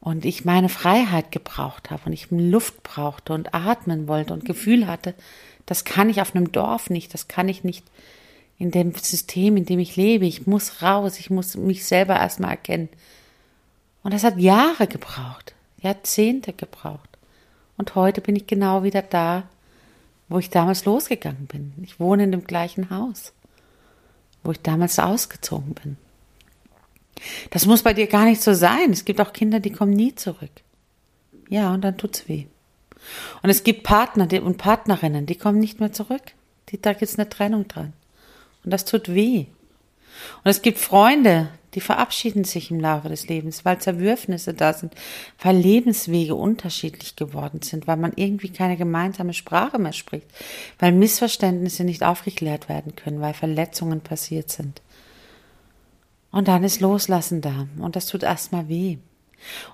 Und 0.00 0.26
ich 0.26 0.44
meine 0.44 0.68
Freiheit 0.68 1.32
gebraucht 1.32 1.90
habe 1.90 2.02
und 2.06 2.12
ich 2.12 2.30
Luft 2.30 2.82
brauchte 2.82 3.32
und 3.32 3.54
atmen 3.54 4.06
wollte 4.06 4.34
und 4.34 4.44
Gefühl 4.44 4.86
hatte, 4.86 5.14
das 5.64 5.84
kann 5.84 6.10
ich 6.10 6.20
auf 6.20 6.34
einem 6.34 6.52
Dorf 6.52 6.90
nicht, 6.90 7.14
das 7.14 7.26
kann 7.26 7.48
ich 7.48 7.64
nicht 7.64 7.86
in 8.58 8.70
dem 8.70 8.94
System, 8.94 9.56
in 9.56 9.64
dem 9.64 9.78
ich 9.78 9.96
lebe. 9.96 10.26
Ich 10.26 10.46
muss 10.46 10.82
raus, 10.82 11.18
ich 11.18 11.30
muss 11.30 11.56
mich 11.56 11.84
selber 11.84 12.16
erstmal 12.16 12.50
erkennen. 12.50 12.88
Und 14.02 14.14
das 14.14 14.24
hat 14.24 14.38
Jahre 14.38 14.86
gebraucht, 14.86 15.54
Jahrzehnte 15.80 16.52
gebraucht. 16.52 17.08
Und 17.76 17.94
heute 17.94 18.20
bin 18.20 18.36
ich 18.36 18.46
genau 18.46 18.82
wieder 18.82 19.02
da, 19.02 19.44
wo 20.28 20.38
ich 20.38 20.50
damals 20.50 20.84
losgegangen 20.84 21.46
bin. 21.46 21.72
Ich 21.82 21.98
wohne 21.98 22.24
in 22.24 22.32
dem 22.32 22.44
gleichen 22.44 22.90
Haus 22.90 23.32
wo 24.44 24.52
ich 24.52 24.60
damals 24.60 24.98
ausgezogen 24.98 25.74
bin. 25.74 25.96
Das 27.50 27.66
muss 27.66 27.82
bei 27.82 27.94
dir 27.94 28.06
gar 28.06 28.26
nicht 28.26 28.42
so 28.42 28.52
sein. 28.52 28.92
Es 28.92 29.04
gibt 29.04 29.20
auch 29.20 29.32
Kinder, 29.32 29.58
die 29.58 29.72
kommen 29.72 29.92
nie 29.92 30.14
zurück. 30.14 30.50
Ja, 31.48 31.72
und 31.72 31.80
dann 31.82 31.96
tut's 31.96 32.28
weh. 32.28 32.46
Und 33.42 33.50
es 33.50 33.64
gibt 33.64 33.82
Partner 33.82 34.28
und 34.42 34.58
Partnerinnen, 34.58 35.26
die 35.26 35.36
kommen 35.36 35.58
nicht 35.58 35.80
mehr 35.80 35.92
zurück. 35.92 36.22
Die, 36.68 36.80
da 36.80 36.92
gibt's 36.92 37.18
eine 37.18 37.28
Trennung 37.28 37.66
dran. 37.68 37.92
Und 38.64 38.70
das 38.70 38.84
tut 38.84 39.14
weh. 39.14 39.46
Und 40.42 40.50
es 40.50 40.62
gibt 40.62 40.78
Freunde, 40.78 41.48
die 41.74 41.80
verabschieden 41.80 42.44
sich 42.44 42.70
im 42.70 42.80
Laufe 42.80 43.08
des 43.08 43.28
Lebens, 43.28 43.64
weil 43.64 43.78
Zerwürfnisse 43.78 44.54
da 44.54 44.72
sind, 44.72 44.94
weil 45.42 45.56
Lebenswege 45.56 46.34
unterschiedlich 46.34 47.16
geworden 47.16 47.62
sind, 47.62 47.86
weil 47.86 47.96
man 47.96 48.12
irgendwie 48.14 48.50
keine 48.50 48.76
gemeinsame 48.76 49.34
Sprache 49.34 49.78
mehr 49.78 49.92
spricht, 49.92 50.28
weil 50.78 50.92
Missverständnisse 50.92 51.84
nicht 51.84 52.04
aufgeklärt 52.04 52.68
werden 52.68 52.94
können, 52.94 53.20
weil 53.20 53.34
Verletzungen 53.34 54.00
passiert 54.00 54.50
sind. 54.50 54.82
Und 56.30 56.48
dann 56.48 56.64
ist 56.64 56.80
Loslassen 56.80 57.40
da 57.40 57.66
und 57.78 57.96
das 57.96 58.06
tut 58.06 58.22
erstmal 58.22 58.68
weh. 58.68 58.98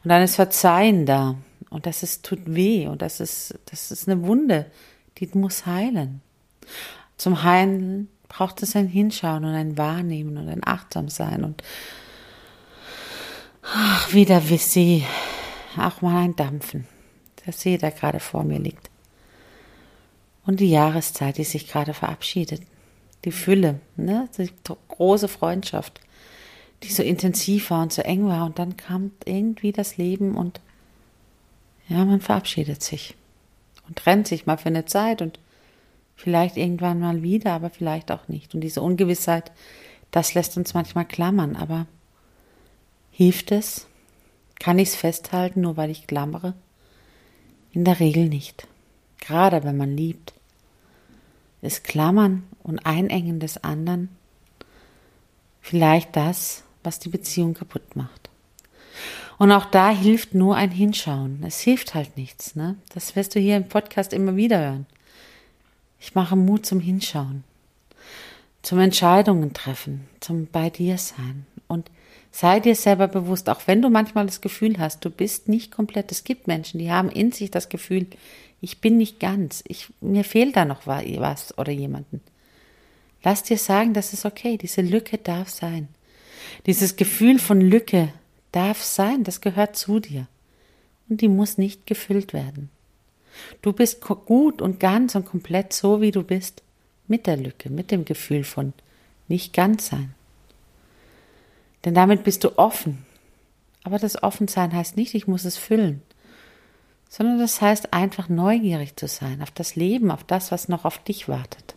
Und 0.03 0.09
dann 0.09 0.23
ist 0.23 0.37
Verzeihen 0.37 1.07
da 1.07 1.37
und 1.69 1.87
das 1.87 2.03
ist, 2.03 2.25
tut 2.25 2.41
weh 2.47 2.87
und 2.87 3.03
das 3.03 3.21
ist, 3.21 3.55
das 3.67 3.91
ist 3.91 4.09
eine 4.09 4.23
Wunde, 4.27 4.67
die 5.19 5.29
muss 5.35 5.67
heilen. 5.67 6.23
Zum 7.17 7.43
Heilen 7.43 8.09
braucht 8.31 8.63
es 8.63 8.77
ein 8.77 8.87
Hinschauen 8.87 9.45
und 9.45 9.55
ein 9.55 9.77
Wahrnehmen 9.77 10.39
und 10.39 10.49
ein 10.49 10.65
Achtsamsein 10.65 11.45
und 11.45 11.63
ach, 13.63 14.15
wie 14.15 14.25
der 14.25 14.41
See, 14.41 15.05
auch 15.77 16.01
mal 16.01 16.23
ein 16.23 16.37
Dampfen. 16.37 16.87
Der 17.45 17.53
See, 17.53 17.77
der 17.77 17.91
gerade 17.91 18.21
vor 18.21 18.45
mir 18.45 18.59
liegt. 18.59 18.89
Und 20.47 20.61
die 20.61 20.71
Jahreszeit, 20.71 21.39
die 21.39 21.45
sich 21.45 21.69
gerade 21.69 21.93
verabschiedet. 21.93 22.63
Die 23.25 23.33
Fülle, 23.33 23.81
ne? 23.97 24.29
die 24.39 24.51
große 24.89 25.29
Freundschaft, 25.29 26.01
die 26.85 26.93
so 26.93 27.03
intensiv 27.03 27.71
war 27.71 27.83
und 27.83 27.93
so 27.93 28.01
eng 28.03 28.27
war. 28.27 28.47
Und 28.47 28.59
dann 28.59 28.77
kam 28.77 29.11
irgendwie 29.25 29.73
das 29.73 29.97
Leben 29.97 30.37
und 30.37 30.61
ja, 31.89 32.05
man 32.05 32.21
verabschiedet 32.21 32.83
sich 32.83 33.17
und 33.89 33.97
trennt 33.97 34.29
sich 34.29 34.47
mal 34.47 34.57
für 34.57 34.69
eine 34.69 34.85
Zeit 34.85 35.21
und 35.21 35.41
Vielleicht 36.23 36.59
irgendwann 36.59 37.01
mal 37.01 37.23
wieder, 37.23 37.55
aber 37.55 37.71
vielleicht 37.71 38.13
auch 38.13 38.29
nicht. 38.29 38.55
Und 38.55 38.61
diese 38.61 38.83
Ungewissheit, 38.83 39.53
das 40.11 40.35
lässt 40.35 40.55
uns 40.59 40.75
manchmal 40.75 41.07
klammern. 41.07 41.57
Aber 41.57 41.87
hilft 43.11 43.53
es? 43.53 43.87
Kann 44.59 44.79
ich 44.79 44.91
es 44.91 44.97
festhalten, 44.97 45.63
nur 45.63 45.79
weil 45.79 45.89
ich 45.89 46.07
klammere? 46.07 46.53
In 47.73 47.87
der 47.87 48.01
Regel 48.01 48.29
nicht. 48.29 48.69
Gerade 49.19 49.65
wenn 49.65 49.79
man 49.79 49.97
liebt. 49.97 50.35
Ist 51.63 51.85
Klammern 51.85 52.43
und 52.63 52.85
Einengen 52.85 53.41
des 53.41 53.65
anderen 53.65 54.11
vielleicht 55.63 56.17
das, 56.17 56.65
was 56.83 56.99
die 56.99 57.09
Beziehung 57.09 57.55
kaputt 57.55 57.97
macht. 57.97 58.29
Und 59.39 59.53
auch 59.53 59.65
da 59.65 59.89
hilft 59.89 60.35
nur 60.35 60.55
ein 60.55 60.71
Hinschauen. 60.71 61.43
Es 61.47 61.61
hilft 61.61 61.95
halt 61.95 62.19
nichts. 62.19 62.57
Ne? 62.57 62.77
Das 62.93 63.17
wirst 63.17 63.35
du 63.35 63.41
hier 63.41 63.57
im 63.57 63.69
Podcast 63.69 64.13
immer 64.13 64.37
wieder 64.37 64.59
hören. 64.61 64.87
Ich 66.01 66.15
mache 66.15 66.35
Mut 66.35 66.65
zum 66.65 66.81
Hinschauen, 66.81 67.45
zum 68.63 68.79
Entscheidungen 68.79 69.53
treffen, 69.53 70.09
zum 70.21 70.47
bei 70.47 70.71
dir 70.71 70.97
sein. 70.99 71.47
Und 71.69 71.91
sei 72.33 72.59
dir 72.59 72.75
selber 72.75 73.07
bewusst, 73.07 73.49
auch 73.49 73.61
wenn 73.67 73.83
du 73.83 73.91
manchmal 73.91 74.27
das 74.27 74.41
Gefühl 74.41 74.79
hast, 74.79 75.05
du 75.05 75.11
bist 75.11 75.49
nicht 75.49 75.71
komplett. 75.71 76.11
Es 76.11 76.25
gibt 76.25 76.49
Menschen, 76.49 76.79
die 76.79 76.91
haben 76.91 77.11
in 77.11 77.33
sich 77.33 77.51
das 77.51 77.69
Gefühl, 77.69 78.07
ich 78.61 78.81
bin 78.81 78.97
nicht 78.97 79.21
ganz, 79.21 79.63
ich, 79.69 79.89
mir 80.01 80.25
fehlt 80.25 80.57
da 80.57 80.65
noch 80.65 80.87
was 80.87 81.57
oder 81.57 81.73
jemanden. 81.73 82.21
Lass 83.23 83.43
dir 83.43 83.59
sagen, 83.59 83.95
das 83.95 84.13
ist 84.13 84.25
okay, 84.25 84.57
diese 84.57 84.81
Lücke 84.81 85.19
darf 85.19 85.51
sein. 85.51 85.89
Dieses 86.67 86.97
Gefühl 86.97 87.39
von 87.39 87.61
Lücke 87.61 88.13
darf 88.53 88.83
sein, 88.83 89.25
das 89.25 89.41
gehört 89.41 89.77
zu 89.77 90.01
dir. 90.01 90.27
Und 91.09 91.21
die 91.21 91.29
muss 91.29 91.59
nicht 91.59 91.87
gefüllt 91.87 92.33
werden. 92.33 92.71
Du 93.63 93.73
bist 93.73 94.01
gut 94.01 94.61
und 94.63 94.81
ganz 94.81 95.15
und 95.15 95.27
komplett 95.27 95.73
so, 95.73 96.01
wie 96.01 96.11
du 96.11 96.23
bist, 96.23 96.63
mit 97.09 97.27
der 97.27 97.37
Lücke, 97.37 97.71
mit 97.71 97.91
dem 97.91 98.05
Gefühl 98.05 98.45
von 98.45 98.73
nicht 99.29 99.53
ganz 99.53 99.89
sein. 99.89 100.15
Denn 101.85 101.95
damit 101.95 102.25
bist 102.25 102.45
du 102.45 102.59
offen. 102.59 103.05
Aber 103.83 103.99
das 103.99 104.23
Offensein 104.23 104.73
heißt 104.75 104.97
nicht, 104.97 105.15
ich 105.15 105.27
muss 105.27 105.45
es 105.45 105.57
füllen, 105.57 106.03
sondern 107.09 107.39
das 107.39 107.61
heißt 107.61 107.93
einfach 107.95 108.29
neugierig 108.29 108.97
zu 108.97 109.09
sein 109.09 109.43
auf 109.43 109.51
das 109.51 109.75
Leben, 109.75 110.11
auf 110.11 110.23
das, 110.25 110.53
was 110.53 110.69
noch 110.69 110.85
auf 110.85 110.99
dich 110.99 111.29
wartet. 111.29 111.75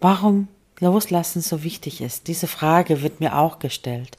Warum 0.00 0.48
Loslassen 0.80 1.40
so 1.40 1.62
wichtig 1.62 2.00
ist, 2.00 2.26
diese 2.26 2.46
Frage 2.46 3.00
wird 3.02 3.20
mir 3.20 3.38
auch 3.38 3.58
gestellt. 3.58 4.18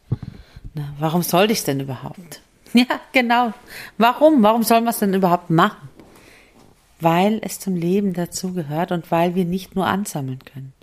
Na, 0.74 0.94
warum 0.98 1.22
sollte 1.22 1.54
ich 1.54 1.60
es 1.60 1.66
denn 1.66 1.80
überhaupt? 1.80 2.42
Ja, 2.74 3.00
genau. 3.14 3.54
Warum? 3.98 4.44
Warum 4.44 4.64
soll 4.64 4.82
man 4.82 4.90
es 4.90 5.00
denn 5.00 5.14
überhaupt 5.14 5.50
machen? 5.50 5.90
Weil 7.00 7.40
es 7.42 7.60
zum 7.60 7.76
Leben 7.76 8.14
dazugehört 8.14 8.92
und 8.92 9.12
weil 9.12 9.36
wir 9.36 9.46
nicht 9.46 9.76
nur 9.76 9.88
ansammeln 9.88 10.40
können. 10.40 10.74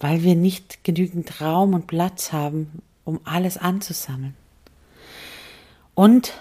Weil 0.00 0.22
wir 0.22 0.34
nicht 0.34 0.82
genügend 0.82 1.40
Raum 1.40 1.74
und 1.74 1.86
Platz 1.86 2.32
haben, 2.32 2.82
um 3.04 3.20
alles 3.24 3.58
anzusammeln. 3.58 4.34
Und 5.94 6.32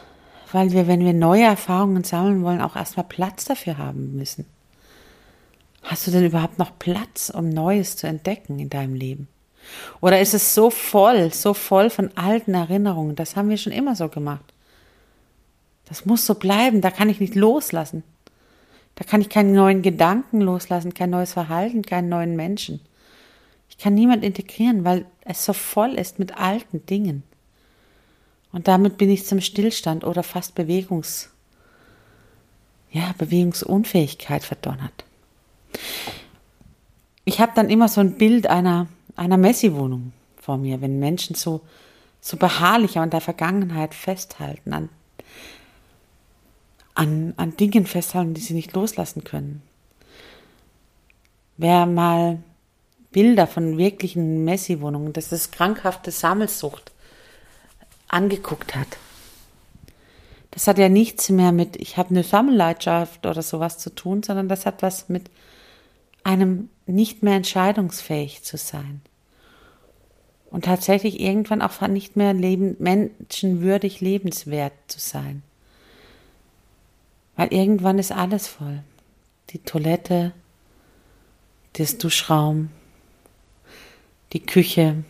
weil 0.51 0.71
wir, 0.71 0.87
wenn 0.87 1.03
wir 1.03 1.13
neue 1.13 1.43
Erfahrungen 1.43 2.03
sammeln 2.03 2.43
wollen, 2.43 2.61
auch 2.61 2.75
erstmal 2.75 3.05
Platz 3.05 3.45
dafür 3.45 3.77
haben 3.77 4.15
müssen. 4.15 4.45
Hast 5.83 6.07
du 6.07 6.11
denn 6.11 6.25
überhaupt 6.25 6.57
noch 6.57 6.77
Platz, 6.79 7.29
um 7.29 7.49
Neues 7.49 7.95
zu 7.97 8.07
entdecken 8.07 8.59
in 8.59 8.69
deinem 8.69 8.95
Leben? 8.95 9.27
Oder 10.01 10.21
ist 10.21 10.33
es 10.33 10.53
so 10.55 10.69
voll, 10.69 11.33
so 11.33 11.53
voll 11.53 11.89
von 11.89 12.09
alten 12.15 12.53
Erinnerungen? 12.53 13.15
Das 13.15 13.35
haben 13.35 13.49
wir 13.49 13.57
schon 13.57 13.73
immer 13.73 13.95
so 13.95 14.07
gemacht. 14.07 14.45
Das 15.85 16.05
muss 16.05 16.25
so 16.25 16.35
bleiben, 16.35 16.81
da 16.81 16.91
kann 16.91 17.09
ich 17.09 17.19
nicht 17.19 17.35
loslassen. 17.35 18.03
Da 18.95 19.03
kann 19.03 19.21
ich 19.21 19.29
keinen 19.29 19.53
neuen 19.53 19.81
Gedanken 19.81 20.41
loslassen, 20.41 20.93
kein 20.93 21.09
neues 21.09 21.33
Verhalten, 21.33 21.81
keinen 21.83 22.09
neuen 22.09 22.35
Menschen. 22.35 22.81
Ich 23.69 23.77
kann 23.77 23.93
niemand 23.93 24.23
integrieren, 24.23 24.83
weil 24.83 25.05
es 25.23 25.45
so 25.45 25.53
voll 25.53 25.93
ist 25.93 26.19
mit 26.19 26.37
alten 26.37 26.85
Dingen. 26.85 27.23
Und 28.51 28.67
damit 28.67 28.97
bin 28.97 29.09
ich 29.09 29.25
zum 29.25 29.41
Stillstand 29.41 30.03
oder 30.03 30.23
fast 30.23 30.55
Bewegungs, 30.55 31.29
ja, 32.91 33.13
Bewegungsunfähigkeit 33.17 34.43
verdonnert. 34.43 35.05
Ich 37.25 37.39
habe 37.39 37.51
dann 37.55 37.69
immer 37.69 37.87
so 37.87 38.01
ein 38.01 38.17
Bild 38.17 38.47
einer, 38.47 38.87
einer 39.19 39.37
Messi-Wohnung 39.37 40.13
vor 40.37 40.57
mir, 40.57 40.81
wenn 40.81 40.97
Menschen 40.97 41.35
so, 41.35 41.61
so 42.21 42.37
beharrlich 42.37 42.97
an 42.97 43.09
der 43.09 43.21
Vergangenheit 43.21 43.93
festhalten, 43.93 44.73
an, 44.73 44.89
an, 46.95 47.33
an 47.35 47.57
Dingen 47.57 47.85
festhalten, 47.85 48.33
die 48.33 48.41
sie 48.41 48.53
nicht 48.53 48.73
loslassen 48.73 49.25
können. 49.25 49.61
Wer 51.57 51.85
mal 51.85 52.39
Bilder 53.11 53.45
von 53.45 53.77
wirklichen 53.77 54.45
Messi-Wohnungen, 54.45 55.11
das 55.11 55.33
ist 55.33 55.51
krankhafte 55.51 56.11
Sammelsucht, 56.11 56.93
angeguckt 58.07 58.75
hat. 58.75 58.97
Das 60.51 60.65
hat 60.67 60.77
ja 60.77 60.87
nichts 60.87 61.29
mehr 61.29 61.51
mit, 61.51 61.75
ich 61.75 61.97
habe 61.97 62.11
eine 62.11 62.23
Sammelleidenschaft 62.23 63.25
oder 63.25 63.41
sowas 63.41 63.77
zu 63.77 63.93
tun, 63.93 64.23
sondern 64.23 64.47
das 64.47 64.65
hat 64.65 64.81
was 64.81 65.09
mit 65.09 65.29
einem 66.23 66.69
nicht 66.85 67.21
mehr 67.21 67.35
entscheidungsfähig 67.35 68.43
zu 68.43 68.55
sein. 68.55 69.01
Und 70.51 70.65
tatsächlich 70.65 71.19
irgendwann 71.19 71.61
auch 71.61 71.87
nicht 71.87 72.15
mehr 72.15 72.33
leben, 72.33 72.75
menschenwürdig 72.79 74.01
lebenswert 74.01 74.73
zu 74.87 74.99
sein. 74.99 75.43
Weil 77.35 77.53
irgendwann 77.53 77.99
ist 77.99 78.11
alles 78.11 78.47
voll. 78.47 78.81
Die 79.51 79.59
Toilette, 79.59 80.33
das 81.73 81.97
Duschraum, 81.97 82.69
die 84.33 84.45
Küche. 84.45 85.03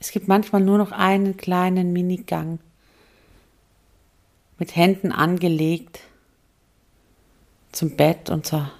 Es 0.00 0.10
gibt 0.10 0.28
manchmal 0.28 0.60
nur 0.60 0.78
noch 0.78 0.92
einen 0.92 1.36
kleinen 1.36 1.92
Minigang 1.92 2.58
mit 4.58 4.74
Händen 4.74 5.12
angelegt 5.12 6.00
zum 7.72 7.96
Bett 7.96 8.30
und 8.30 8.46
zur 8.46 8.70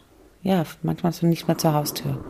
ja, 0.42 0.64
manchmal 0.82 1.12
so 1.12 1.26
nicht 1.26 1.48
mehr 1.48 1.58
zur 1.58 1.72
Haustür. 1.72 2.24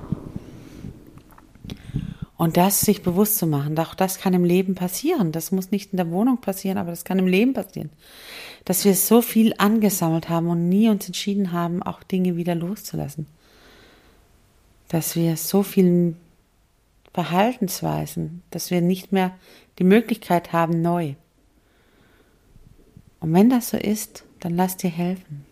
Und 2.37 2.59
das 2.59 2.83
sich 2.83 3.03
bewusst 3.03 3.39
zu 3.39 3.47
machen, 3.47 3.79
auch 3.79 3.95
das 3.95 4.19
kann 4.19 4.35
im 4.35 4.45
Leben 4.45 4.75
passieren. 4.75 5.33
Das 5.33 5.53
muss 5.53 5.71
nicht 5.71 5.93
in 5.93 5.97
der 5.97 6.11
Wohnung 6.11 6.39
passieren, 6.41 6.77
aber 6.77 6.91
das 6.91 7.05
kann 7.05 7.19
im 7.19 7.27
Leben 7.27 7.55
passieren. 7.55 7.91
Dass 8.67 8.85
wir 8.85 8.95
so 8.95 9.23
viel 9.23 9.55
angesammelt 9.57 10.29
haben 10.29 10.49
und 10.49 10.69
nie 10.69 10.89
uns 10.89 11.07
entschieden 11.07 11.53
haben, 11.53 11.83
auch 11.83 12.03
Dinge 12.03 12.37
wieder 12.37 12.55
loszulassen. 12.55 13.27
Dass 14.89 15.17
wir 15.17 15.37
so 15.37 15.63
viel 15.63 16.15
Verhaltensweisen, 17.15 18.43
dass 18.51 18.71
wir 18.71 18.83
nicht 18.83 19.13
mehr 19.13 19.35
die 19.79 19.85
Möglichkeit 19.85 20.53
haben, 20.53 20.83
neu. 20.83 21.15
Und 23.21 23.33
wenn 23.33 23.49
das 23.49 23.71
so 23.71 23.79
ist, 23.79 24.25
dann 24.41 24.55
lass 24.55 24.77
dir 24.77 24.91
helfen. 24.91 25.47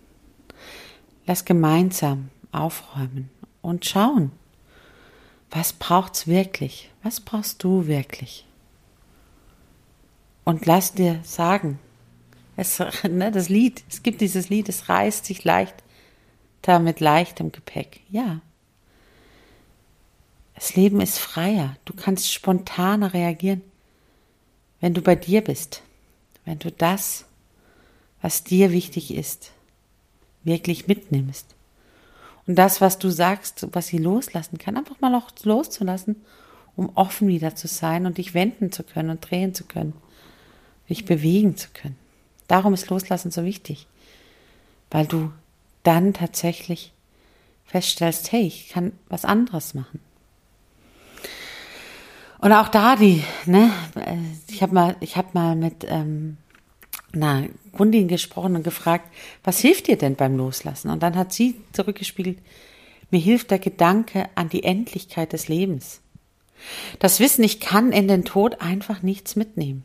Lass 1.27 1.47
gemeinsam 1.47 2.29
aufräumen 2.53 3.31
und 3.63 3.87
schauen, 3.87 4.33
was 5.55 5.73
braucht's 5.73 6.27
wirklich? 6.27 6.91
Was 7.05 7.21
brauchst 7.21 7.63
du 7.63 7.87
wirklich? 7.87 8.45
Und 10.45 10.67
lass 10.67 10.93
dir 10.93 11.21
sagen, 11.23 11.79
es, 12.57 12.83
ne, 13.09 13.31
das 13.31 13.49
Lied, 13.49 13.85
es 13.89 14.03
gibt 14.03 14.21
dieses 14.21 14.49
Lied, 14.51 14.69
es 14.69 14.89
reißt 14.89 15.25
sich 15.25 15.45
leicht 15.45 15.77
da 16.63 16.79
mit 16.79 17.01
leichtem 17.01 17.53
Gepäck. 17.53 18.01
Ja. 18.11 18.41
Das 20.55 20.75
Leben 20.75 21.01
ist 21.01 21.19
freier. 21.19 21.77
Du 21.85 21.93
kannst 21.95 22.33
spontaner 22.33 23.13
reagieren, 23.13 23.63
wenn 24.81 24.95
du 24.95 25.03
bei 25.03 25.15
dir 25.15 25.43
bist. 25.43 25.83
Wenn 26.45 26.59
du 26.59 26.73
das, 26.73 27.27
was 28.23 28.45
dir 28.45 28.73
wichtig 28.73 29.15
ist, 29.15 29.53
wirklich 30.43 30.89
mitnimmst. 30.89 31.54
Und 32.47 32.57
das, 32.57 32.81
was 32.81 32.99
du 32.99 33.11
sagst, 33.11 33.67
was 33.73 33.87
sie 33.87 33.99
loslassen 33.99 34.59
kann, 34.59 34.77
einfach 34.77 35.01
mal 35.01 35.15
auch 35.15 35.31
loszulassen, 35.45 36.17
um 36.77 36.91
offen 36.95 37.29
wieder 37.29 37.55
zu 37.55 37.69
sein 37.69 38.07
und 38.07 38.19
dich 38.19 38.35
wenden 38.35 38.73
zu 38.73 38.83
können 38.83 39.11
und 39.11 39.29
drehen 39.31 39.55
zu 39.55 39.65
können, 39.65 39.95
dich 40.89 41.05
bewegen 41.05 41.57
zu 41.57 41.69
können. 41.73 41.97
Darum 42.49 42.75
ist 42.75 42.91
Loslassen 42.91 43.31
so 43.31 43.45
wichtig, 43.45 43.87
weil 44.91 45.07
du 45.07 45.33
dann 45.83 46.13
tatsächlich 46.13 46.93
feststellst, 47.65 48.33
hey, 48.33 48.43
ich 48.43 48.69
kann 48.69 48.93
was 49.09 49.25
anderes 49.25 49.75
machen. 49.75 50.01
Und 52.39 52.53
auch 52.53 52.69
da 52.69 52.97
die, 52.97 53.25
ne, 53.47 53.71
ich 54.49 54.63
habe 54.63 54.75
mal, 54.75 54.97
ich 55.01 55.17
habe 55.17 55.29
mal 55.33 55.57
mit 55.57 55.87
ähm, 55.89 56.37
einer 57.15 57.49
Kundin 57.73 58.09
gesprochen 58.09 58.57
und 58.57 58.63
gefragt, 58.63 59.09
was 59.43 59.61
hilft 59.61 59.89
dir 59.89 59.97
denn 59.97 60.17
beim 60.17 60.37
Loslassen? 60.37 60.91
Und 60.91 61.03
dann 61.03 61.17
hat 61.17 61.33
sie 61.33 61.57
zurückgespiegelt, 61.73 62.39
mir 63.11 63.21
hilft 63.21 63.51
der 63.51 63.59
Gedanke 63.59 64.29
an 64.35 64.49
die 64.49 64.65
Endlichkeit 64.65 65.33
des 65.33 65.49
Lebens. 65.49 66.01
Das 66.99 67.21
Wissen, 67.21 67.45
ich 67.45 67.61
kann 67.61 67.93
in 67.93 68.09
den 68.09 68.25
Tod 68.25 68.61
einfach 68.61 69.03
nichts 69.03 69.37
mitnehmen. 69.37 69.85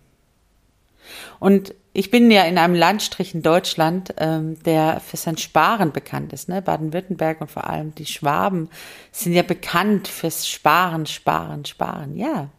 Und 1.39 1.73
ich 1.93 2.11
bin 2.11 2.29
ja 2.29 2.43
in 2.43 2.57
einem 2.57 2.75
Landstrich 2.75 3.33
in 3.33 3.41
Deutschland, 3.41 4.13
ähm, 4.17 4.61
der 4.63 4.99
für 4.99 5.17
sein 5.17 5.37
Sparen 5.37 5.91
bekannt 5.91 6.33
ist. 6.33 6.47
Ne? 6.47 6.61
Baden-Württemberg 6.61 7.41
und 7.41 7.49
vor 7.49 7.67
allem 7.67 7.95
die 7.95 8.05
Schwaben 8.05 8.69
sind 9.11 9.33
ja 9.33 9.41
bekannt 9.41 10.07
fürs 10.07 10.47
Sparen, 10.47 11.05
Sparen, 11.07 11.65
Sparen. 11.65 12.15
Ja, 12.15 12.49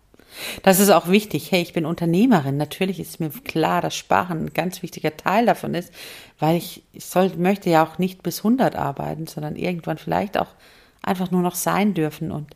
das 0.62 0.80
ist 0.80 0.90
auch 0.90 1.08
wichtig. 1.08 1.50
Hey, 1.50 1.62
ich 1.62 1.72
bin 1.72 1.86
Unternehmerin. 1.86 2.56
Natürlich 2.56 3.00
ist 3.00 3.20
mir 3.20 3.30
klar, 3.30 3.82
dass 3.82 3.96
Sparen 3.96 4.46
ein 4.46 4.54
ganz 4.54 4.82
wichtiger 4.82 5.16
Teil 5.16 5.46
davon 5.46 5.74
ist, 5.74 5.92
weil 6.38 6.56
ich, 6.56 6.82
soll, 6.98 7.30
möchte 7.36 7.70
ja 7.70 7.84
auch 7.84 7.98
nicht 7.98 8.22
bis 8.22 8.38
100 8.38 8.76
arbeiten, 8.76 9.26
sondern 9.26 9.56
irgendwann 9.56 9.98
vielleicht 9.98 10.38
auch 10.38 10.54
einfach 11.02 11.30
nur 11.30 11.42
noch 11.42 11.54
sein 11.54 11.94
dürfen 11.94 12.30
und 12.30 12.54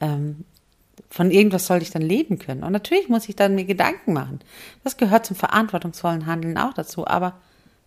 ähm, 0.00 0.44
von 1.10 1.30
irgendwas 1.30 1.66
soll 1.66 1.80
ich 1.82 1.90
dann 1.90 2.02
leben 2.02 2.38
können. 2.38 2.64
Und 2.64 2.72
natürlich 2.72 3.08
muss 3.08 3.28
ich 3.28 3.36
dann 3.36 3.54
mir 3.54 3.64
Gedanken 3.64 4.12
machen. 4.12 4.40
Das 4.82 4.96
gehört 4.96 5.26
zum 5.26 5.36
verantwortungsvollen 5.36 6.26
Handeln 6.26 6.58
auch 6.58 6.74
dazu, 6.74 7.06
aber 7.06 7.38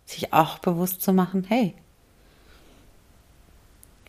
sich 0.06 0.32
auch 0.32 0.58
bewusst 0.58 1.02
zu 1.02 1.12
machen, 1.12 1.44
hey, 1.46 1.74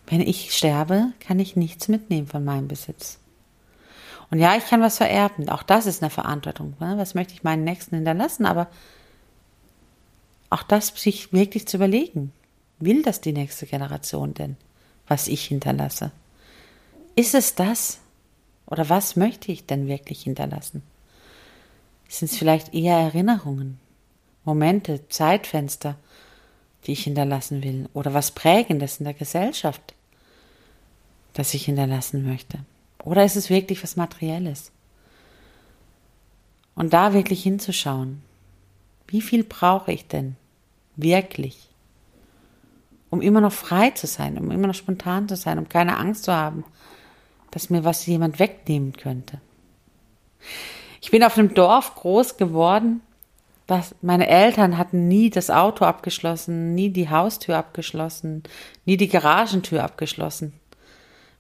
wenn 0.08 0.22
ich 0.22 0.54
sterbe, 0.56 1.12
kann 1.20 1.40
ich 1.40 1.56
nichts 1.56 1.88
mitnehmen 1.88 2.28
von 2.28 2.44
meinem 2.44 2.68
Besitz. 2.68 3.19
Und 4.32 4.40
ja, 4.40 4.56
ich 4.56 4.66
kann 4.66 4.82
was 4.82 4.98
vererben. 4.98 5.50
Auch 5.50 5.64
das 5.64 5.86
ist 5.86 6.04
eine 6.04 6.10
Verantwortung. 6.10 6.76
Ne? 6.80 6.98
Was 6.98 7.16
möchte 7.16 7.34
ich 7.34 7.44
meinen 7.44 7.64
Nächsten 7.64 7.96
hinterlassen? 7.96 8.46
Aber 8.46 8.68
auch 10.50 10.64
das 10.64 10.88
sich 10.88 11.34
wirklich 11.34 11.68
zu 11.68 11.78
überlegen. 11.78 12.32
Will 12.80 13.02
das 13.02 13.22
die 13.22 13.34
nächste 13.34 13.66
Generation 13.66 14.34
denn, 14.34 14.56
was 15.08 15.28
ich 15.28 15.46
hinterlasse? 15.46 16.12
Ist 17.16 17.36
es 17.36 17.56
das? 17.56 18.00
Oder 18.66 18.88
was 18.88 19.16
möchte 19.16 19.52
ich 19.52 19.66
denn 19.66 19.88
wirklich 19.88 20.24
hinterlassen? 20.24 20.84
Sind 22.08 22.32
es 22.32 22.38
vielleicht 22.38 22.74
eher 22.74 22.98
Erinnerungen, 22.98 23.80
Momente, 24.46 25.08
Zeitfenster, 25.10 25.96
die 26.86 26.94
ich 26.94 27.04
hinterlassen 27.04 27.64
will? 27.64 27.90
Oder 27.94 28.14
was 28.14 28.32
Prägendes 28.32 29.00
in 29.00 29.06
der 29.06 29.14
Gesellschaft, 29.16 29.94
das 31.34 31.54
ich 31.54 31.66
hinterlassen 31.66 32.26
möchte? 32.26 32.60
Oder 33.04 33.24
ist 33.26 33.36
es 33.36 33.50
wirklich 33.50 33.84
was 33.84 33.96
Materielles? 33.96 34.72
Und 36.76 36.94
da 36.94 37.14
wirklich 37.14 37.44
hinzuschauen, 37.44 38.22
wie 39.08 39.22
viel 39.22 39.44
brauche 39.44 39.92
ich 39.92 40.08
denn 40.08 40.36
wirklich, 40.96 41.70
um 43.10 43.22
immer 43.22 43.42
noch 43.42 43.54
frei 43.54 43.90
zu 43.92 44.08
sein, 44.08 44.38
um 44.38 44.52
immer 44.52 44.68
noch 44.68 44.76
spontan 44.76 45.28
zu 45.28 45.36
sein, 45.36 45.58
um 45.58 45.68
keine 45.68 45.98
Angst 45.98 46.26
zu 46.26 46.34
haben, 46.34 46.64
dass 47.52 47.70
mir 47.70 47.84
was 47.84 48.06
jemand 48.06 48.40
wegnehmen 48.40 48.94
könnte. 48.94 49.42
Ich 51.02 51.12
bin 51.12 51.24
auf 51.24 51.38
einem 51.38 51.54
Dorf 51.54 51.96
groß 51.96 52.38
geworden, 52.38 53.02
was 53.68 53.96
meine 54.02 54.28
Eltern 54.28 54.78
hatten 54.78 55.08
nie 55.08 55.30
das 55.30 55.50
Auto 55.50 55.86
abgeschlossen, 55.86 56.74
nie 56.76 56.90
die 56.90 57.10
Haustür 57.10 57.58
abgeschlossen, 57.58 58.44
nie 58.86 58.98
die 58.98 59.08
Garagentür 59.08 59.84
abgeschlossen. 59.84 60.54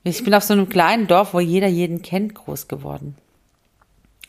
Ich 0.03 0.23
bin 0.23 0.33
auf 0.33 0.43
so 0.43 0.53
einem 0.53 0.69
kleinen 0.69 1.07
Dorf, 1.07 1.33
wo 1.33 1.39
jeder 1.39 1.67
jeden 1.67 2.01
kennt, 2.01 2.35
groß 2.35 2.67
geworden. 2.67 3.15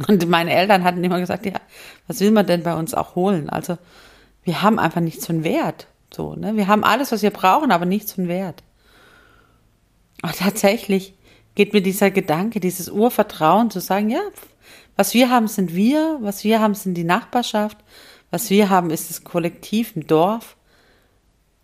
Und 0.08 0.28
meine 0.28 0.52
Eltern 0.52 0.84
hatten 0.84 1.04
immer 1.04 1.20
gesagt, 1.20 1.46
ja, 1.46 1.52
was 2.06 2.20
will 2.20 2.30
man 2.30 2.46
denn 2.46 2.62
bei 2.62 2.74
uns 2.74 2.94
auch 2.94 3.14
holen? 3.14 3.48
Also 3.50 3.78
wir 4.44 4.62
haben 4.62 4.78
einfach 4.78 5.00
nichts 5.00 5.26
von 5.26 5.44
Wert. 5.44 5.86
So, 6.12 6.34
ne? 6.34 6.56
Wir 6.56 6.66
haben 6.66 6.84
alles, 6.84 7.12
was 7.12 7.22
wir 7.22 7.30
brauchen, 7.30 7.70
aber 7.70 7.84
nichts 7.84 8.12
von 8.12 8.26
Wert. 8.26 8.62
Aber 10.22 10.32
tatsächlich 10.32 11.14
geht 11.54 11.72
mir 11.72 11.82
dieser 11.82 12.10
Gedanke, 12.10 12.60
dieses 12.60 12.88
Urvertrauen 12.88 13.70
zu 13.70 13.80
sagen, 13.80 14.10
ja, 14.10 14.20
was 14.96 15.14
wir 15.14 15.30
haben, 15.30 15.48
sind 15.48 15.74
wir, 15.74 16.18
was 16.20 16.44
wir 16.44 16.60
haben, 16.60 16.74
sind 16.74 16.94
die 16.94 17.04
Nachbarschaft, 17.04 17.78
was 18.30 18.50
wir 18.50 18.70
haben, 18.70 18.90
ist 18.90 19.10
das 19.10 19.24
Kollektiv 19.24 19.96
im 19.96 20.06
Dorf, 20.06 20.56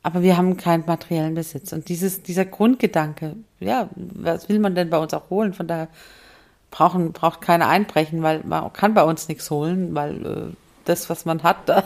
aber 0.07 0.23
wir 0.23 0.37
haben 0.37 0.57
keinen 0.57 0.85
materiellen 0.87 1.35
Besitz. 1.35 1.73
Und 1.73 1.89
dieses, 1.89 2.23
dieser 2.23 2.45
Grundgedanke, 2.45 3.35
ja, 3.59 3.89
was 3.97 4.49
will 4.49 4.61
man 4.61 4.77
denn 4.77 4.89
bei 4.89 4.99
uns 4.99 5.13
auch 5.13 5.31
holen? 5.31 5.53
Von 5.53 5.67
daher 5.67 5.89
brauchen, 6.71 7.11
braucht 7.11 7.41
keiner 7.41 7.67
einbrechen, 7.67 8.23
weil 8.23 8.41
man 8.45 8.73
kann 8.73 8.95
bei 8.95 9.03
uns 9.03 9.27
nichts 9.27 9.51
holen, 9.51 9.97
weil 9.97 10.25
äh, 10.25 10.55
das, 10.85 11.11
was 11.11 11.25
man 11.25 11.43
hat, 11.43 11.57
da, 11.69 11.83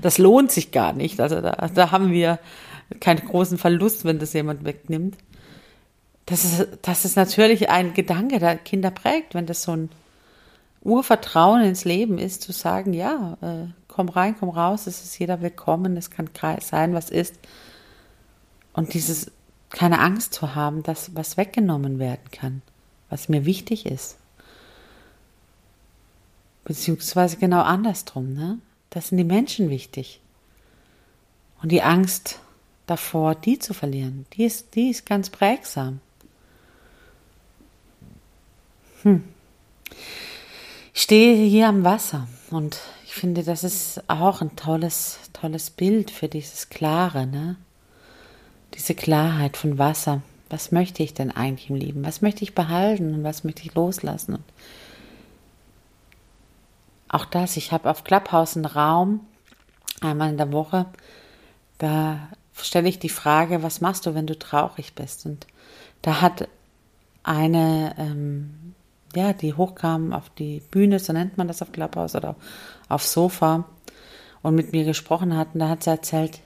das 0.00 0.16
lohnt 0.16 0.50
sich 0.50 0.72
gar 0.72 0.94
nicht. 0.94 1.20
Also 1.20 1.42
da, 1.42 1.68
da 1.74 1.90
haben 1.90 2.10
wir 2.10 2.38
keinen 3.00 3.28
großen 3.28 3.58
Verlust, 3.58 4.06
wenn 4.06 4.18
das 4.18 4.32
jemand 4.32 4.64
wegnimmt. 4.64 5.18
Das 6.24 6.44
ist, 6.44 6.68
das 6.80 7.04
ist 7.04 7.16
natürlich 7.16 7.68
ein 7.68 7.92
Gedanke, 7.92 8.38
der 8.38 8.56
Kinder 8.56 8.90
prägt, 8.90 9.34
wenn 9.34 9.44
das 9.44 9.62
so 9.62 9.72
ein 9.72 9.90
Urvertrauen 10.88 11.62
ins 11.62 11.84
Leben 11.84 12.18
ist, 12.18 12.42
zu 12.42 12.52
sagen, 12.52 12.92
ja, 12.92 13.36
äh, 13.40 13.66
komm 13.88 14.08
rein, 14.08 14.36
komm 14.38 14.48
raus, 14.48 14.86
es 14.86 15.04
ist 15.04 15.18
jeder 15.18 15.40
willkommen, 15.42 15.96
es 15.96 16.10
kann 16.10 16.30
sein, 16.60 16.94
was 16.94 17.10
ist. 17.10 17.34
Und 18.72 18.94
dieses, 18.94 19.30
keine 19.70 20.00
Angst 20.00 20.32
zu 20.32 20.54
haben, 20.54 20.82
dass 20.82 21.14
was 21.14 21.36
weggenommen 21.36 21.98
werden 21.98 22.30
kann, 22.32 22.62
was 23.10 23.28
mir 23.28 23.44
wichtig 23.44 23.86
ist. 23.86 24.16
Beziehungsweise 26.64 27.36
genau 27.36 27.62
andersrum, 27.62 28.34
ne? 28.34 28.58
Das 28.90 29.08
sind 29.08 29.18
die 29.18 29.24
Menschen 29.24 29.68
wichtig. 29.68 30.20
Und 31.62 31.72
die 31.72 31.82
Angst 31.82 32.40
davor, 32.86 33.34
die 33.34 33.58
zu 33.58 33.74
verlieren, 33.74 34.26
die 34.32 34.44
ist, 34.44 34.74
die 34.74 34.90
ist 34.90 35.04
ganz 35.04 35.28
prägsam. 35.28 36.00
Hm. 39.02 39.24
Ich 40.98 41.04
stehe 41.04 41.46
hier 41.48 41.68
am 41.68 41.84
Wasser 41.84 42.26
und 42.50 42.80
ich 43.04 43.14
finde, 43.14 43.44
das 43.44 43.62
ist 43.62 44.02
auch 44.08 44.40
ein 44.40 44.56
tolles, 44.56 45.20
tolles 45.32 45.70
Bild 45.70 46.10
für 46.10 46.26
dieses 46.26 46.70
Klare, 46.70 47.24
ne? 47.24 47.54
Diese 48.74 48.96
Klarheit 48.96 49.56
von 49.56 49.78
Wasser. 49.78 50.22
Was 50.50 50.72
möchte 50.72 51.04
ich 51.04 51.14
denn 51.14 51.30
eigentlich 51.30 51.70
im 51.70 51.76
Leben? 51.76 52.04
Was 52.04 52.20
möchte 52.20 52.42
ich 52.42 52.56
behalten 52.56 53.14
und 53.14 53.22
was 53.22 53.44
möchte 53.44 53.62
ich 53.62 53.76
loslassen? 53.76 54.34
Und 54.34 54.44
auch 57.06 57.26
das, 57.26 57.56
ich 57.56 57.70
habe 57.70 57.88
auf 57.88 58.02
Clubhouse 58.02 58.56
einen 58.56 58.66
Raum, 58.66 59.20
einmal 60.00 60.30
in 60.30 60.36
der 60.36 60.50
Woche, 60.50 60.86
da 61.78 62.28
stelle 62.60 62.88
ich 62.88 62.98
die 62.98 63.08
Frage, 63.08 63.62
was 63.62 63.80
machst 63.80 64.04
du, 64.04 64.16
wenn 64.16 64.26
du 64.26 64.36
traurig 64.36 64.96
bist? 64.96 65.26
Und 65.26 65.46
da 66.02 66.20
hat 66.20 66.48
eine, 67.22 67.94
ähm, 67.98 68.67
ja, 69.18 69.32
die 69.32 69.54
hochkam 69.54 70.12
auf 70.12 70.30
die 70.30 70.62
Bühne, 70.70 70.98
so 70.98 71.12
nennt 71.12 71.36
man 71.36 71.48
das 71.48 71.62
auf 71.62 71.72
Clubhouse 71.72 72.14
oder 72.14 72.36
aufs 72.88 73.12
Sofa 73.12 73.64
und 74.42 74.54
mit 74.54 74.72
mir 74.72 74.84
gesprochen 74.84 75.36
hat, 75.36 75.48
und 75.54 75.60
da 75.60 75.68
hat 75.68 75.82
sie 75.82 75.90
erzählt, 75.90 76.40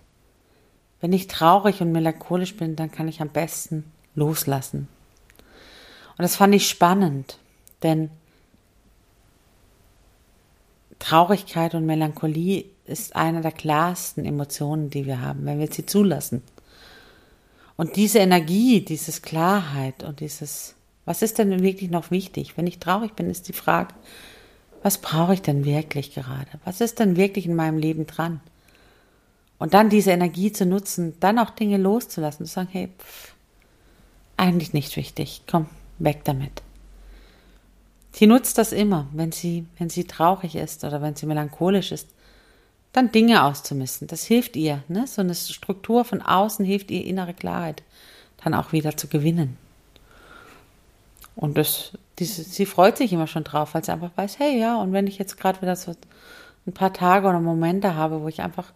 wenn 1.00 1.12
ich 1.12 1.26
traurig 1.26 1.80
und 1.80 1.92
melancholisch 1.92 2.56
bin, 2.56 2.76
dann 2.76 2.90
kann 2.90 3.08
ich 3.08 3.20
am 3.20 3.28
besten 3.28 3.84
loslassen. 4.14 4.88
Und 6.10 6.22
das 6.22 6.36
fand 6.36 6.54
ich 6.54 6.68
spannend, 6.68 7.38
denn 7.82 8.10
Traurigkeit 10.98 11.74
und 11.74 11.84
Melancholie 11.84 12.66
ist 12.84 13.16
eine 13.16 13.40
der 13.40 13.50
klarsten 13.50 14.24
Emotionen, 14.24 14.90
die 14.90 15.06
wir 15.06 15.20
haben, 15.20 15.44
wenn 15.44 15.58
wir 15.58 15.70
sie 15.70 15.84
zulassen. 15.84 16.42
Und 17.76 17.96
diese 17.96 18.20
Energie, 18.20 18.84
dieses 18.84 19.22
Klarheit 19.22 20.04
und 20.04 20.20
dieses, 20.20 20.76
was 21.04 21.22
ist 21.22 21.38
denn 21.38 21.62
wirklich 21.62 21.90
noch 21.90 22.10
wichtig? 22.10 22.56
Wenn 22.56 22.66
ich 22.66 22.78
traurig 22.78 23.14
bin, 23.14 23.28
ist 23.28 23.48
die 23.48 23.52
Frage, 23.52 23.94
was 24.82 24.98
brauche 24.98 25.34
ich 25.34 25.42
denn 25.42 25.64
wirklich 25.64 26.14
gerade? 26.14 26.48
Was 26.64 26.80
ist 26.80 26.98
denn 26.98 27.16
wirklich 27.16 27.46
in 27.46 27.54
meinem 27.54 27.78
Leben 27.78 28.06
dran? 28.06 28.40
Und 29.58 29.74
dann 29.74 29.90
diese 29.90 30.10
Energie 30.10 30.52
zu 30.52 30.66
nutzen, 30.66 31.14
dann 31.20 31.38
auch 31.38 31.50
Dinge 31.50 31.76
loszulassen, 31.76 32.46
zu 32.46 32.52
sagen, 32.52 32.68
hey, 32.72 32.88
pff, 32.98 33.34
eigentlich 34.36 34.72
nicht 34.72 34.96
wichtig, 34.96 35.42
komm, 35.48 35.66
weg 35.98 36.22
damit. 36.24 36.62
Sie 38.10 38.26
nutzt 38.26 38.58
das 38.58 38.72
immer, 38.72 39.06
wenn 39.12 39.32
sie, 39.32 39.66
wenn 39.78 39.88
sie 39.88 40.04
traurig 40.04 40.56
ist 40.56 40.84
oder 40.84 41.00
wenn 41.00 41.14
sie 41.14 41.26
melancholisch 41.26 41.92
ist, 41.92 42.08
dann 42.92 43.10
Dinge 43.10 43.44
auszumisten. 43.44 44.06
Das 44.06 44.24
hilft 44.24 44.56
ihr. 44.56 44.82
Ne? 44.88 45.06
So 45.06 45.22
eine 45.22 45.34
Struktur 45.34 46.04
von 46.04 46.20
außen 46.20 46.64
hilft 46.64 46.90
ihr 46.90 47.04
innere 47.04 47.32
Klarheit 47.32 47.82
dann 48.44 48.54
auch 48.54 48.72
wieder 48.72 48.96
zu 48.96 49.08
gewinnen. 49.08 49.56
Und 51.34 51.56
das, 51.58 51.92
diese, 52.18 52.42
sie 52.42 52.66
freut 52.66 52.98
sich 52.98 53.12
immer 53.12 53.26
schon 53.26 53.44
drauf, 53.44 53.74
weil 53.74 53.84
sie 53.84 53.92
einfach 53.92 54.10
weiß, 54.16 54.38
hey 54.38 54.58
ja, 54.58 54.76
und 54.76 54.92
wenn 54.92 55.06
ich 55.06 55.18
jetzt 55.18 55.38
gerade 55.38 55.60
wieder 55.62 55.76
so 55.76 55.94
ein 56.66 56.72
paar 56.72 56.92
Tage 56.92 57.26
oder 57.26 57.40
Momente 57.40 57.94
habe, 57.94 58.20
wo 58.20 58.28
ich 58.28 58.42
einfach 58.42 58.72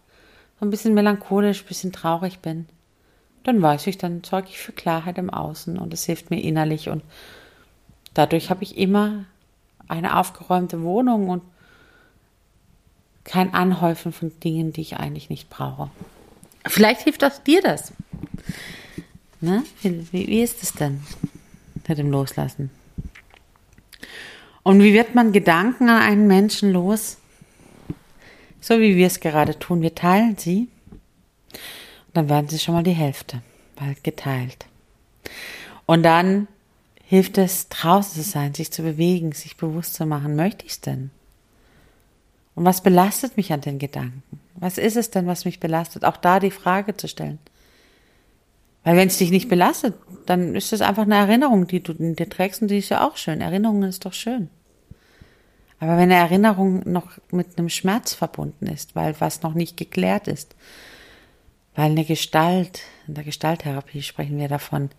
so 0.59 0.65
ein 0.65 0.69
bisschen 0.69 0.93
melancholisch, 0.93 1.63
ein 1.63 1.67
bisschen 1.67 1.91
traurig 1.91 2.39
bin, 2.39 2.67
dann 3.43 3.61
weiß 3.61 3.87
ich, 3.87 3.97
dann 3.97 4.23
sorge 4.23 4.47
ich 4.49 4.59
für 4.59 4.71
Klarheit 4.71 5.17
im 5.17 5.29
Außen 5.29 5.77
und 5.77 5.93
es 5.93 6.05
hilft 6.05 6.31
mir 6.31 6.41
innerlich 6.41 6.89
und 6.89 7.03
Dadurch 8.17 8.49
habe 8.49 8.63
ich 8.63 8.79
immer 8.79 9.25
eine 9.87 10.17
aufgeräumte 10.17 10.81
Wohnung 10.81 11.29
und 11.29 11.43
kein 13.25 13.53
Anhäufen 13.53 14.11
von 14.11 14.31
Dingen, 14.39 14.73
die 14.73 14.81
ich 14.81 14.97
eigentlich 14.97 15.29
nicht 15.29 15.51
brauche. 15.51 15.91
Vielleicht 16.65 17.01
hilft 17.01 17.23
auch 17.23 17.37
dir 17.43 17.61
das. 17.61 17.93
Ne? 19.39 19.63
Wie, 19.83 20.09
wie 20.11 20.41
ist 20.41 20.63
es 20.63 20.73
denn 20.73 21.03
mit 21.87 21.97
dem 21.97 22.11
Loslassen? 22.11 22.69
Und 24.63 24.81
wie 24.81 24.93
wird 24.93 25.15
man 25.15 25.31
Gedanken 25.31 25.89
an 25.89 26.01
einen 26.01 26.27
Menschen 26.27 26.71
los? 26.71 27.17
So 28.59 28.79
wie 28.79 28.97
wir 28.97 29.07
es 29.07 29.19
gerade 29.19 29.57
tun. 29.57 29.81
Wir 29.81 29.95
teilen 29.95 30.37
sie. 30.37 30.67
Und 32.07 32.15
dann 32.15 32.29
werden 32.29 32.49
sie 32.49 32.59
schon 32.59 32.75
mal 32.75 32.83
die 32.83 32.91
Hälfte 32.91 33.41
bald 33.77 34.03
geteilt. 34.03 34.65
Und 35.85 36.03
dann 36.03 36.47
hilft 37.05 37.37
es, 37.37 37.69
draußen 37.69 38.21
zu 38.21 38.29
sein, 38.29 38.53
sich 38.53 38.71
zu 38.71 38.81
bewegen, 38.81 39.31
sich 39.31 39.55
bewusst 39.55 39.93
zu 39.93 40.05
machen, 40.05 40.35
möchte 40.35 40.65
ich 40.65 40.73
es 40.73 40.81
denn? 40.81 41.11
Und 42.55 42.65
was 42.65 42.81
belastet 42.81 43.37
mich 43.37 43.53
an 43.53 43.61
den 43.61 43.79
Gedanken? 43.79 44.23
Was 44.55 44.77
ist 44.77 44.97
es 44.97 45.11
denn, 45.11 45.27
was 45.27 45.45
mich 45.45 45.59
belastet? 45.59 46.03
Auch 46.03 46.17
da 46.17 46.39
die 46.39 46.51
Frage 46.51 46.97
zu 46.97 47.07
stellen. 47.07 47.39
Weil 48.87 48.95
wenn 48.95 49.09
es 49.09 49.17
dich 49.17 49.31
nicht 49.31 49.49
belastet, 49.49 49.95
dann 50.27 50.55
ist 50.55 50.71
es 50.71 50.79
einfach 50.79 51.03
eine 51.03 51.17
Erinnerung, 51.17 51.67
die 51.67 51.83
du 51.83 51.91
in 51.91 52.15
dir 52.15 52.29
trägst 52.29 52.61
und 52.61 52.69
die 52.69 52.77
ist 52.77 52.87
ja 52.87 53.05
auch 53.05 53.17
schön. 53.17 53.41
Erinnerung 53.41 53.83
ist 53.83 54.05
doch 54.05 54.13
schön. 54.13 54.49
Aber 55.81 55.97
wenn 55.97 56.09
eine 56.09 56.15
Erinnerung 56.15 56.89
noch 56.89 57.09
mit 57.29 57.57
einem 57.57 57.67
Schmerz 57.67 58.13
verbunden 58.13 58.65
ist, 58.65 58.95
weil 58.95 59.13
was 59.19 59.41
noch 59.41 59.55
nicht 59.55 59.75
geklärt 59.75 60.29
ist, 60.29 60.55
weil 61.75 61.91
eine 61.91 62.05
Gestalt, 62.05 62.79
in 63.09 63.15
der 63.15 63.25
Gestalttherapie 63.25 64.01
sprechen 64.01 64.37
wir 64.37 64.47
davon, 64.47 64.89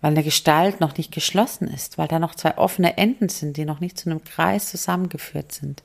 weil 0.00 0.10
eine 0.10 0.24
Gestalt 0.24 0.80
noch 0.80 0.96
nicht 0.96 1.12
geschlossen 1.12 1.68
ist, 1.68 1.98
weil 1.98 2.08
da 2.08 2.18
noch 2.18 2.34
zwei 2.34 2.58
offene 2.58 2.96
Enden 2.98 3.28
sind, 3.28 3.56
die 3.56 3.64
noch 3.64 3.78
nicht 3.78 3.96
zu 3.96 4.10
einem 4.10 4.24
Kreis 4.24 4.70
zusammengeführt 4.70 5.52
sind, 5.52 5.84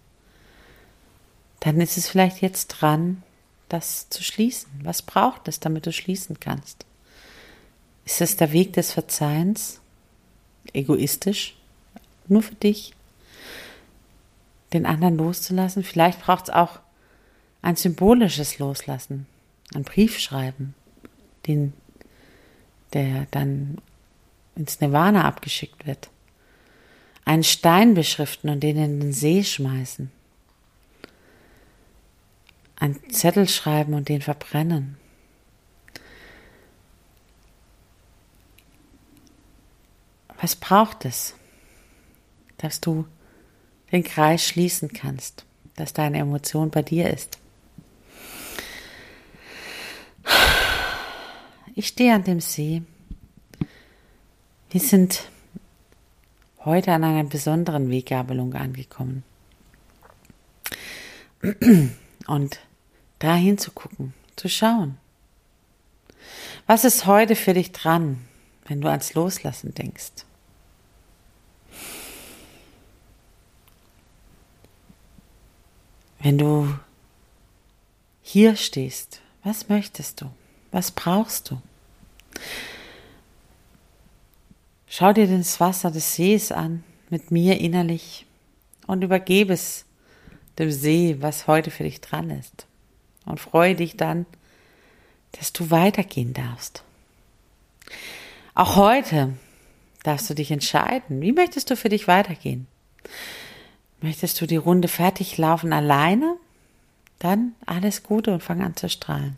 dann 1.59 1.79
ist 1.79 1.95
es 1.95 2.09
vielleicht 2.09 2.41
jetzt 2.41 2.69
dran, 2.69 3.21
das 3.67 4.09
zu 4.09 4.23
schließen. 4.23 4.71
Was 4.81 5.03
braucht 5.03 5.47
es, 5.47 5.59
damit 5.59 5.85
du 5.85 5.93
schließen 5.93 6.39
kannst? 6.39 6.88
Ist 8.09 8.21
es 8.21 8.37
der 8.37 8.51
Weg 8.51 8.73
des 8.73 8.91
Verzeihens? 8.91 9.81
Egoistisch? 10.73 11.55
Nur 12.27 12.41
für 12.41 12.55
dich? 12.55 12.95
Den 14.73 14.87
anderen 14.87 15.15
loszulassen? 15.15 15.83
Vielleicht 15.83 16.19
braucht 16.19 16.45
es 16.45 16.49
auch 16.49 16.79
ein 17.61 17.75
symbolisches 17.75 18.57
Loslassen, 18.57 19.27
ein 19.75 19.83
Brief 19.83 20.17
schreiben, 20.17 20.73
den, 21.45 21.73
der 22.93 23.27
dann 23.29 23.77
ins 24.55 24.81
Nirvana 24.81 25.25
abgeschickt 25.25 25.85
wird. 25.85 26.09
Einen 27.25 27.43
Stein 27.43 27.93
beschriften 27.93 28.49
und 28.49 28.61
den 28.61 28.77
in 28.77 28.99
den 29.01 29.13
See 29.13 29.43
schmeißen. 29.43 30.09
Einen 32.77 33.11
Zettel 33.11 33.47
schreiben 33.47 33.93
und 33.93 34.09
den 34.09 34.23
verbrennen. 34.23 34.97
Was 40.41 40.55
braucht 40.55 41.05
es, 41.05 41.35
dass 42.57 42.79
du 42.81 43.05
den 43.91 44.03
Kreis 44.03 44.45
schließen 44.45 44.93
kannst, 44.93 45.45
dass 45.75 45.93
deine 45.93 46.19
Emotion 46.19 46.69
bei 46.69 46.81
dir 46.81 47.09
ist? 47.09 47.37
Ich 51.75 51.87
stehe 51.87 52.13
an 52.13 52.23
dem 52.23 52.39
See 52.39 52.83
wir 54.71 54.81
sind 54.81 55.23
heute 56.63 56.91
an 56.91 57.03
einer 57.03 57.23
besonderen 57.23 57.89
Weggabelung 57.89 58.53
angekommen. 58.53 59.23
Und 62.27 62.59
da 63.17 63.33
hinzugucken, 63.33 64.13
zu 64.35 64.47
schauen. 64.47 64.97
Was 66.67 66.85
ist 66.85 67.07
heute 67.07 67.35
für 67.35 67.55
dich 67.55 67.71
dran, 67.71 68.21
wenn 68.67 68.81
du 68.81 68.89
ans 68.89 69.15
Loslassen 69.15 69.73
denkst? 69.73 70.25
Wenn 76.19 76.37
du 76.37 76.77
hier 78.21 78.55
stehst, 78.55 79.21
was 79.43 79.69
möchtest 79.69 80.21
du? 80.21 80.29
Was 80.71 80.91
brauchst 80.91 81.49
du? 81.49 81.61
Schau 84.87 85.13
dir 85.13 85.27
das 85.27 85.59
Wasser 85.59 85.91
des 85.91 86.15
Sees 86.15 86.51
an, 86.51 86.83
mit 87.09 87.31
mir 87.31 87.59
innerlich, 87.59 88.25
und 88.85 89.03
übergebe 89.03 89.53
es 89.53 89.85
dem 90.57 90.71
See, 90.71 91.17
was 91.19 91.47
heute 91.47 91.71
für 91.71 91.83
dich 91.83 92.01
dran 92.01 92.29
ist. 92.31 92.65
Und 93.25 93.39
freue 93.39 93.75
dich 93.75 93.97
dann, 93.97 94.25
dass 95.33 95.53
du 95.53 95.69
weitergehen 95.69 96.33
darfst. 96.33 96.83
Auch 98.55 98.75
heute 98.75 99.33
darfst 100.03 100.29
du 100.29 100.33
dich 100.33 100.51
entscheiden, 100.51 101.21
wie 101.21 101.31
möchtest 101.31 101.69
du 101.69 101.75
für 101.75 101.89
dich 101.89 102.07
weitergehen? 102.07 102.67
Möchtest 104.01 104.39
du 104.39 104.45
die 104.45 104.55
Runde 104.55 104.87
fertig 104.87 105.37
laufen 105.37 105.73
alleine? 105.73 106.35
Dann 107.19 107.53
alles 107.65 108.03
Gute 108.03 108.31
und 108.31 108.41
fang 108.41 108.61
an 108.61 108.75
zu 108.75 108.87
strahlen. 108.87 109.35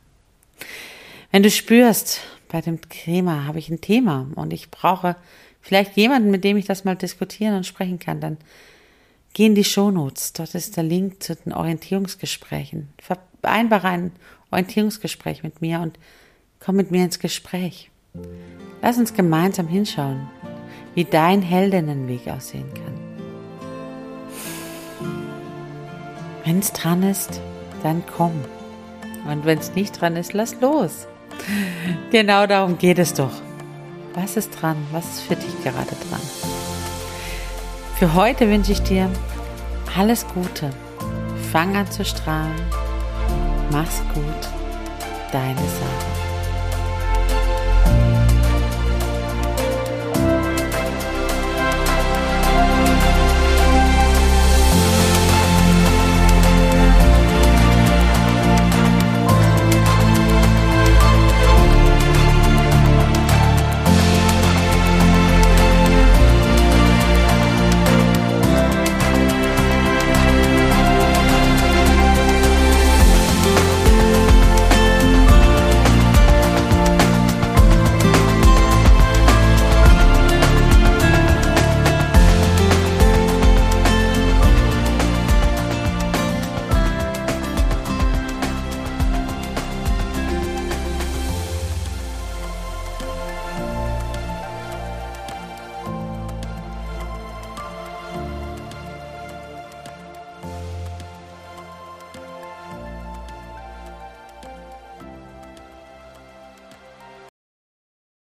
Wenn 1.32 1.43
du 1.43 1.49
spürst, 1.49 2.22
bei 2.49 2.62
dem 2.62 2.80
Thema 2.89 3.45
habe 3.45 3.59
ich 3.59 3.70
ein 3.70 3.82
Thema 3.82 4.28
und 4.36 4.53
ich 4.53 4.70
brauche 4.70 5.16
vielleicht 5.62 5.95
jemanden, 5.97 6.30
mit 6.30 6.43
dem 6.43 6.57
ich 6.57 6.66
das 6.66 6.84
mal 6.84 6.95
diskutieren 6.95 7.55
und 7.55 7.66
sprechen 7.66 7.97
kann, 7.97 8.20
dann 8.20 8.38
geh 9.34 9.45
in 9.45 9.55
die 9.55 9.64
Shownotes. 9.64 10.34
Dort 10.34 10.53
ist 10.53 10.78
der 10.78 10.84
Link 10.84 11.24
zu 11.24 11.36
den 11.36 11.53
Orientierungsgesprächen. 11.53 12.89
Vereinbare 13.41 13.88
ein 13.88 14.12
Orientierungsgespräch 14.51 15.41
mit 15.41 15.62
mir 15.62 15.80
und 15.80 15.97
komm 16.59 16.76
mit 16.76 16.91
mir 16.91 17.05
ins 17.05 17.20
Gespräch. 17.20 17.89
Lass 18.82 18.97
uns 18.97 19.14
gemeinsam 19.14 19.68
hinschauen, 19.68 20.28
wie 20.93 21.05
dein 21.05 21.41
Heldinnenweg 21.41 22.28
aussehen 22.28 22.72
kann. 22.74 23.11
Wenn 26.46 26.60
es 26.60 26.74
dran 26.74 27.04
ist, 27.04 27.39
dann 27.84 28.04
komm. 28.18 28.34
Und 29.30 29.46
wenn 29.46 29.60
es 29.60 29.76
nicht 29.76 30.02
dran 30.02 30.16
ist, 30.16 30.34
lass 30.34 30.60
los. 30.60 31.08
Genau 32.12 32.48
darum 32.48 32.78
geht 32.78 33.00
es 33.00 33.14
doch. 33.14 33.32
Was 34.14 34.38
ist 34.38 34.62
dran? 34.62 34.76
Was 34.92 35.06
ist 35.06 35.22
für 35.22 35.36
dich 35.36 35.64
gerade 35.64 35.96
dran? 36.10 36.22
Für 37.98 38.14
heute 38.16 38.50
wünsche 38.50 38.72
ich 38.72 38.82
dir 38.82 39.10
alles 39.98 40.26
Gute. 40.28 40.72
Fang 41.52 41.76
an 41.76 41.89
zu 41.89 42.04
strahlen. 42.04 42.56
Mach's 43.72 44.02
gut. 44.14 44.50
Deine 45.32 45.56
Sarah. 45.56 46.11